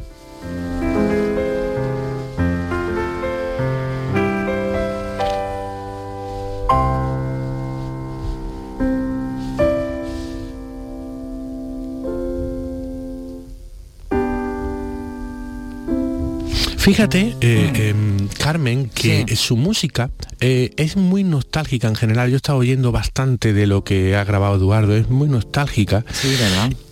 [16.87, 18.21] Fíjate, eh, mm.
[18.21, 20.09] em, Carmen, que su música
[20.39, 22.29] eh, es muy nostálgica en general.
[22.29, 26.05] Yo he estado oyendo bastante de lo que ha grabado Eduardo, es muy nostálgica,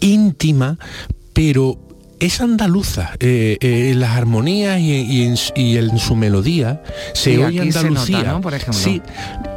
[0.02, 0.78] íntima,
[1.32, 1.80] pero
[2.20, 3.12] es andaluza.
[3.20, 6.82] Eh, en las armonías y, en, su melodía
[7.14, 8.40] se oye Andalucía.
[8.42, 8.74] Por ejemplo.
[8.74, 9.02] Sí,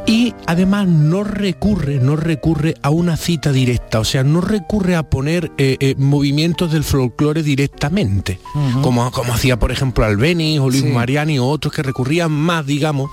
[0.09, 5.03] y además no recurre, no recurre a una cita directa, o sea, no recurre a
[5.03, 8.39] poner eh, eh, movimientos del folclore directamente,
[8.81, 13.11] como, como hacía por ejemplo Albeni o Luis Mariani o otros que recurrían más, digamos,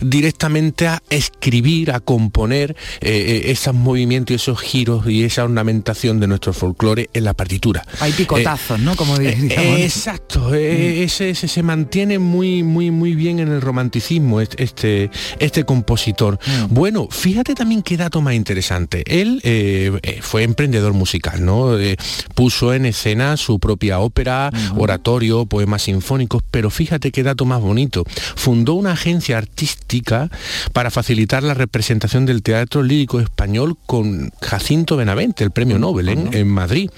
[0.00, 6.28] directamente a escribir, a componer eh, esos movimientos y esos giros y esa ornamentación de
[6.28, 7.84] nuestro folclore en la partitura.
[8.00, 8.94] Hay picotazos, ¿no?
[8.96, 10.54] Como Exacto, mm.
[10.54, 16.38] ese, se mantiene muy, muy, muy bien en el romanticismo este, este compositor.
[16.46, 16.74] Mm.
[16.74, 19.02] Bueno, fíjate también qué dato más interesante.
[19.06, 21.78] Él eh, eh, fue emprendedor musical, ¿no?
[21.78, 21.96] Eh,
[22.34, 28.04] puso en escena su propia ópera, oratorio, poemas sinfónicos, pero fíjate qué dato más bonito.
[28.36, 30.30] Fundó una agencia artística
[30.72, 36.48] para facilitar la representación del teatro lírico español con Jacinto Benavente, el premio Nobel en,
[36.48, 36.90] Madrid.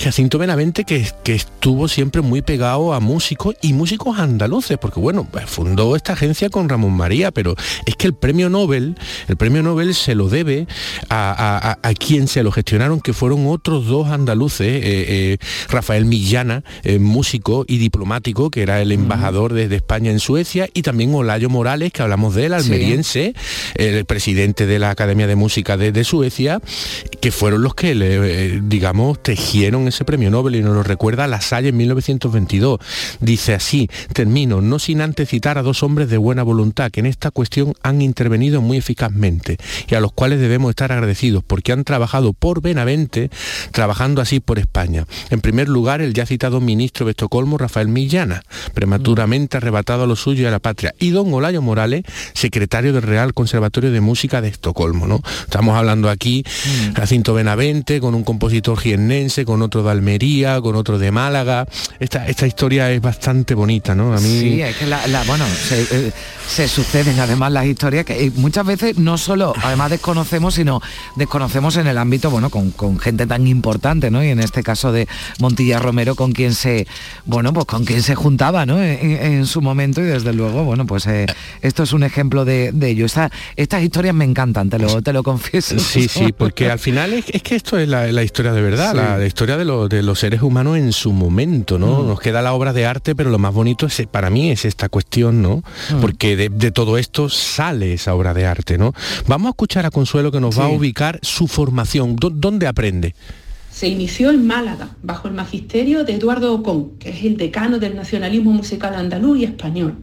[0.00, 5.26] Jacinto Benavente que, que estuvo siempre muy pegado a músicos y músicos andaluces, porque bueno,
[5.30, 7.54] pues fundó esta agencia con Ramón María, pero
[7.84, 8.96] es que el premio Nobel
[9.28, 10.66] el premio Nobel se lo debe
[11.08, 15.38] a, quien se lo gestionaron, que fueron otros dos andaluces, eh, eh,
[15.68, 20.82] Rafael Millana, eh, músico y diplomático, que era el embajador desde España en Suecia, y
[20.82, 23.34] también Olayo Morales, que hablamos de él, almeriense,
[23.74, 26.60] el presidente de la Academia de Música de, Suecia,
[27.20, 31.40] que fueron los que, le, digamos, tejieron ese premio Nobel y nos lo recuerda La
[31.40, 32.80] Salle en 1922.
[33.20, 37.06] Dice así, termino, no sin antes citar a dos hombres de buena voluntad que en
[37.06, 39.56] esta cuestión han intervenido muy eficazmente
[39.88, 43.30] y a los cuales debemos estar agradecidos porque han trabajado por Benavente,
[43.70, 45.06] trabajando así por España.
[45.30, 48.42] En primer lugar, el ya citado ministro de Estocolmo, Rafael Millana,
[48.74, 52.02] prematuramente arrebatado a lo suyo y a la patria, y don Olayo Morales,
[52.32, 55.06] secretario del Real Conservatorio de Música de Estocolmo.
[55.06, 55.22] ¿no?
[55.42, 56.42] Estamos hablando aquí,
[56.90, 56.94] mm.
[56.94, 61.66] Jacinto Benavente, con un compositor jiennense, con otro de Almería, con otro de Málaga.
[61.98, 64.12] Esta, esta historia es bastante bonita, ¿no?
[64.12, 64.28] A mí...
[64.28, 66.12] Sí, es que la, bueno, se,
[66.62, 70.80] eh, suceden además las historias que muchas veces no solo, además desconocemos, sino
[71.16, 74.24] desconocemos en el ámbito, bueno, con, gente tan importante, ¿no?
[74.24, 76.86] Y en este caso de Montilla Romero, con quien se,
[77.24, 78.82] bueno, pues con quien se juntaba, ¿no?
[78.82, 81.26] En, su momento y desde luego, bueno, pues eh,
[81.60, 83.06] esto es un ejemplo de, ello.
[83.56, 85.78] estas historias me encantan, te lo, te lo confieso.
[85.78, 89.56] Sí, sí, porque al final es, que esto es la, historia de verdad, la, historia
[89.56, 92.02] de, de, los seres humanos en su momento, ¿no?
[92.02, 94.88] Nos queda la obra de arte, pero lo más bonito es, para mí es esta
[94.88, 95.62] cuestión, ¿no?
[96.00, 98.92] Porque de, de todo esto sale esa obra de arte, ¿no?
[99.26, 102.16] Vamos a escuchar a Consuelo que nos va a ubicar su formación.
[102.16, 103.14] ¿Dó- ¿Dónde aprende?
[103.70, 107.94] Se inició en Málaga, bajo el magisterio de Eduardo Ocón, que es el decano del
[107.94, 109.94] nacionalismo musical andaluz y español.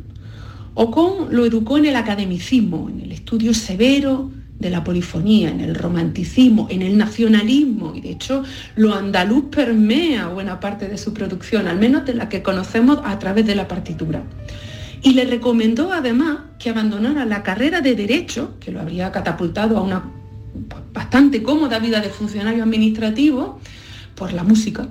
[0.76, 4.32] Ocón lo educó en el academicismo, en el estudio severo
[4.64, 8.44] de la polifonía, en el romanticismo, en el nacionalismo, y de hecho
[8.76, 13.20] lo andaluz permea buena parte de su producción, al menos de la que conocemos a
[13.20, 14.24] través de la partitura.
[15.04, 19.82] Y le recomendó además que abandonara la carrera de Derecho, que lo habría catapultado a
[19.82, 20.04] una
[20.94, 23.60] bastante cómoda vida de funcionario administrativo,
[24.16, 24.88] por la música.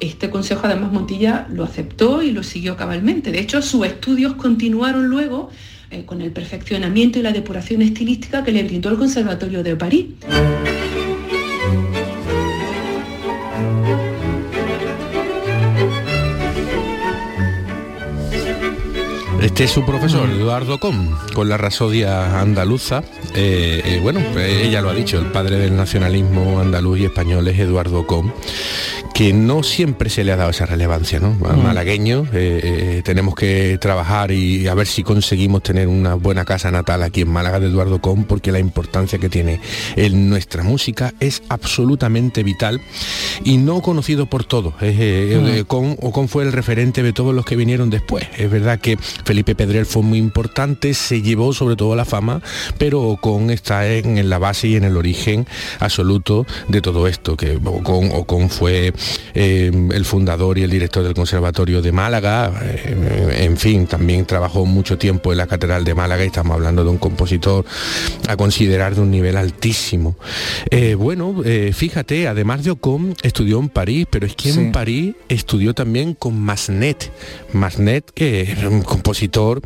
[0.00, 3.30] Este consejo además Montilla lo aceptó y lo siguió cabalmente.
[3.30, 5.50] De hecho, sus estudios continuaron luego
[5.92, 10.06] eh, con el perfeccionamiento y la depuración estilística que le brindó el Conservatorio de París.
[19.42, 23.02] Este es su profesor, Eduardo Com, con la rasodia andaluza.
[23.34, 27.58] Eh, eh, bueno, ella lo ha dicho, el padre del nacionalismo andaluz y español es
[27.58, 28.32] Eduardo Com,
[29.22, 31.38] que no siempre se le ha dado esa relevancia, ¿no?
[31.48, 36.44] A Malagueño, eh, eh, tenemos que trabajar y a ver si conseguimos tener una buena
[36.44, 39.60] casa natal aquí en Málaga de Eduardo Com, porque la importancia que tiene
[39.94, 42.80] en nuestra música es absolutamente vital
[43.44, 44.74] y no conocido por todos.
[44.80, 45.46] Eh, Mm.
[45.46, 48.26] eh, Ocon, Ocon fue el referente de todos los que vinieron después.
[48.36, 52.42] Es verdad que Felipe Pedrel fue muy importante, se llevó sobre todo la fama,
[52.76, 55.46] pero Ocon está en, en la base y en el origen
[55.78, 58.92] absoluto de todo esto, que Ocon, Ocon fue
[59.34, 64.66] eh, el fundador y el director del Conservatorio de Málaga, eh, en fin, también trabajó
[64.66, 67.64] mucho tiempo en la Catedral de Málaga y estamos hablando de un compositor
[68.28, 70.16] a considerar de un nivel altísimo.
[70.70, 71.42] Eh, bueno,
[71.72, 74.60] fíjate, además de Ocon, estudió en París, pero es que Sí.
[74.60, 77.10] en París estudió también con Masnet.
[77.52, 79.60] Masnet, que es un compositor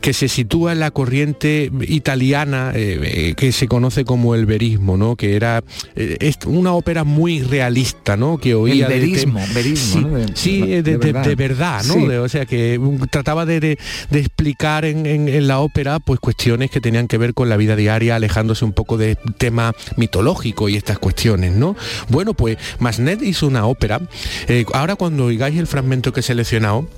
[0.00, 5.16] que se sitúa en la corriente italiana que se conoce como el verismo, ¿no?
[5.16, 5.62] Que era
[5.94, 8.38] es una ópera muy realista, ¿no?
[8.38, 10.16] Que El verismo, verismo, sí, ¿no?
[10.18, 11.82] De- sí, de de, de- verdad.
[11.84, 11.94] ¿no?
[11.94, 12.06] Sí.
[12.08, 13.78] O sea que trataba de,
[14.12, 17.76] explicar en, en- en la ópera pues cuestiones que tenían que ver con la vida
[17.76, 21.76] diaria, alejándose un poco de tema mitológico y estas cuestiones, ¿no?
[22.08, 24.00] Bueno, pues Masnet hizo una ópera.
[24.48, 26.88] eh, ahora cuando oigáis el fragmento que he seleccionado,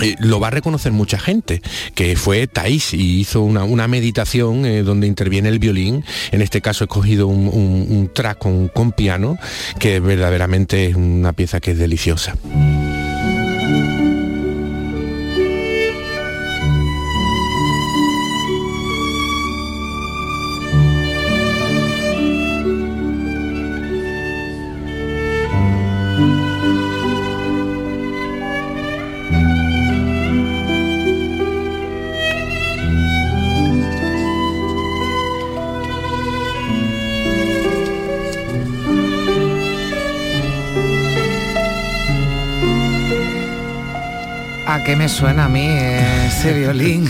[0.00, 1.62] Eh, lo va a reconocer mucha gente,
[1.94, 6.04] que fue Thais y hizo una, una meditación eh, donde interviene el violín.
[6.32, 9.38] En este caso he escogido un, un- track con piano,
[9.78, 12.34] que verdaderamente es una pieza que es deliciosa.
[44.80, 45.89] ¿A qué me suena a mí eh,
[46.44, 47.08] ese violín?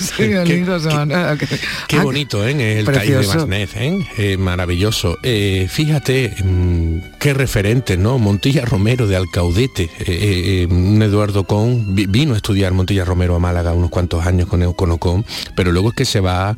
[0.00, 1.26] ese violín, José Manuel.
[1.26, 1.46] ¿a qué-
[1.88, 2.78] Qué ah, bonito, ¿eh?
[2.78, 3.34] El de precioso.
[3.40, 3.98] Masnet, ¿eh?
[4.18, 5.18] Eh, maravilloso.
[5.22, 8.18] Eh, fíjate mm, qué referente, ¿no?
[8.18, 13.36] Montilla Romero de Alcaudete, eh, eh, un Eduardo Con, vi- vino a estudiar Montilla Romero
[13.36, 16.56] a Málaga unos cuantos años con, con Ocon, pero luego es que se va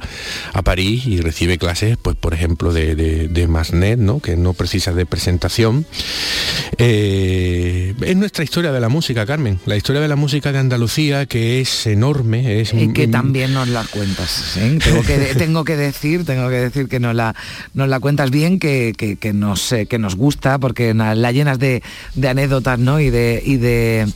[0.53, 4.20] a París y recibe clases, pues por ejemplo, de, de, de Masnet, ¿no?
[4.20, 5.84] Que no precisa de presentación.
[6.78, 11.61] Es nuestra historia de la música, Carmen, la historia de la música de Andalucía, que
[11.61, 14.57] es enorme, es Y que mm, también nos la cuentas.
[14.57, 14.78] ¿eh?
[14.82, 17.34] Tengo, que, tengo que decir, tengo que decir que nos la,
[17.74, 21.59] nos la cuentas bien, que, que, que nos, eh, que nos gusta, porque la llenas
[21.59, 21.82] de,
[22.14, 23.01] de anécdotas, ¿no?
[23.01, 24.07] Y de, y de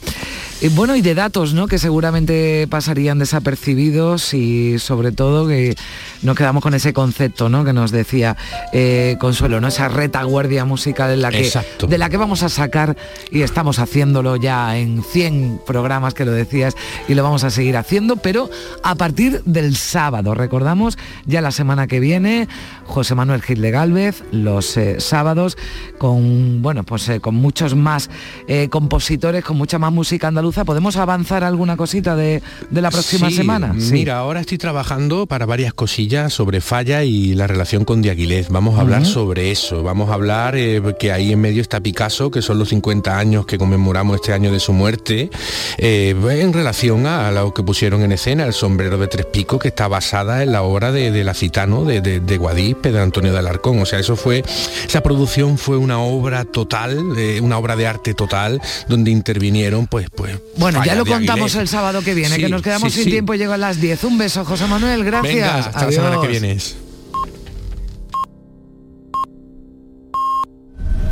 [0.62, 1.66] y bueno, y de datos, ¿no?
[1.66, 5.74] Que seguramente pasarían desapercibidos y sobre todo que
[6.22, 7.64] nos quedamos con ese concepto, ¿no?
[7.64, 8.36] Que nos decía
[8.72, 9.66] eh, Consuelo, ¿no?
[9.66, 11.88] Esa retaguardia musical en la que, Exacto.
[11.88, 12.96] de la que vamos a sacar
[13.32, 16.76] y estamos haciéndolo ya en 100 programas que lo decías
[17.08, 18.48] y lo vamos a seguir haciendo, pero
[18.84, 20.96] a partir del sábado, recordamos
[21.26, 22.46] ya la semana que viene,
[22.84, 25.58] José Manuel Gil de Galvez, los eh, sábados
[25.98, 28.10] con, bueno, pues eh, con muchos más
[28.46, 30.51] eh, compositores, con mucha más música andaluza.
[30.52, 33.74] ¿Podemos avanzar alguna cosita de, de la próxima Sí, semana?
[33.78, 33.92] Sí.
[33.92, 38.48] Mira, ahora estoy trabajando para varias cosillas sobre Falla y la relación con Diaguilez.
[38.50, 39.82] Vamos a hablar sobre eso.
[39.82, 43.46] Vamos a hablar eh, que ahí en medio está Picasso, que son los 50 años
[43.46, 45.30] que conmemoramos este año de su muerte,
[45.78, 49.68] eh, en relación a lo que pusieron en escena, el sombrero de tres picos, que
[49.68, 53.38] está basada en la obra de, la Citano, de, de, de Guadix, Pedro Antonio de
[53.38, 53.80] Alarcón.
[53.80, 54.44] O sea, eso fue,
[54.86, 60.08] esa producción fue una obra total, eh, una obra de arte total, donde intervinieron, pues,
[60.14, 60.31] pues.
[60.56, 63.34] Bueno, ya lo contamos el sábado que viene, Sí, que nos quedamos sí, sin tiempo
[63.34, 64.04] y llego a las 10.
[64.04, 65.34] Un beso, José Manuel, gracias.
[65.34, 66.76] Venga, hasta la semana que vienes.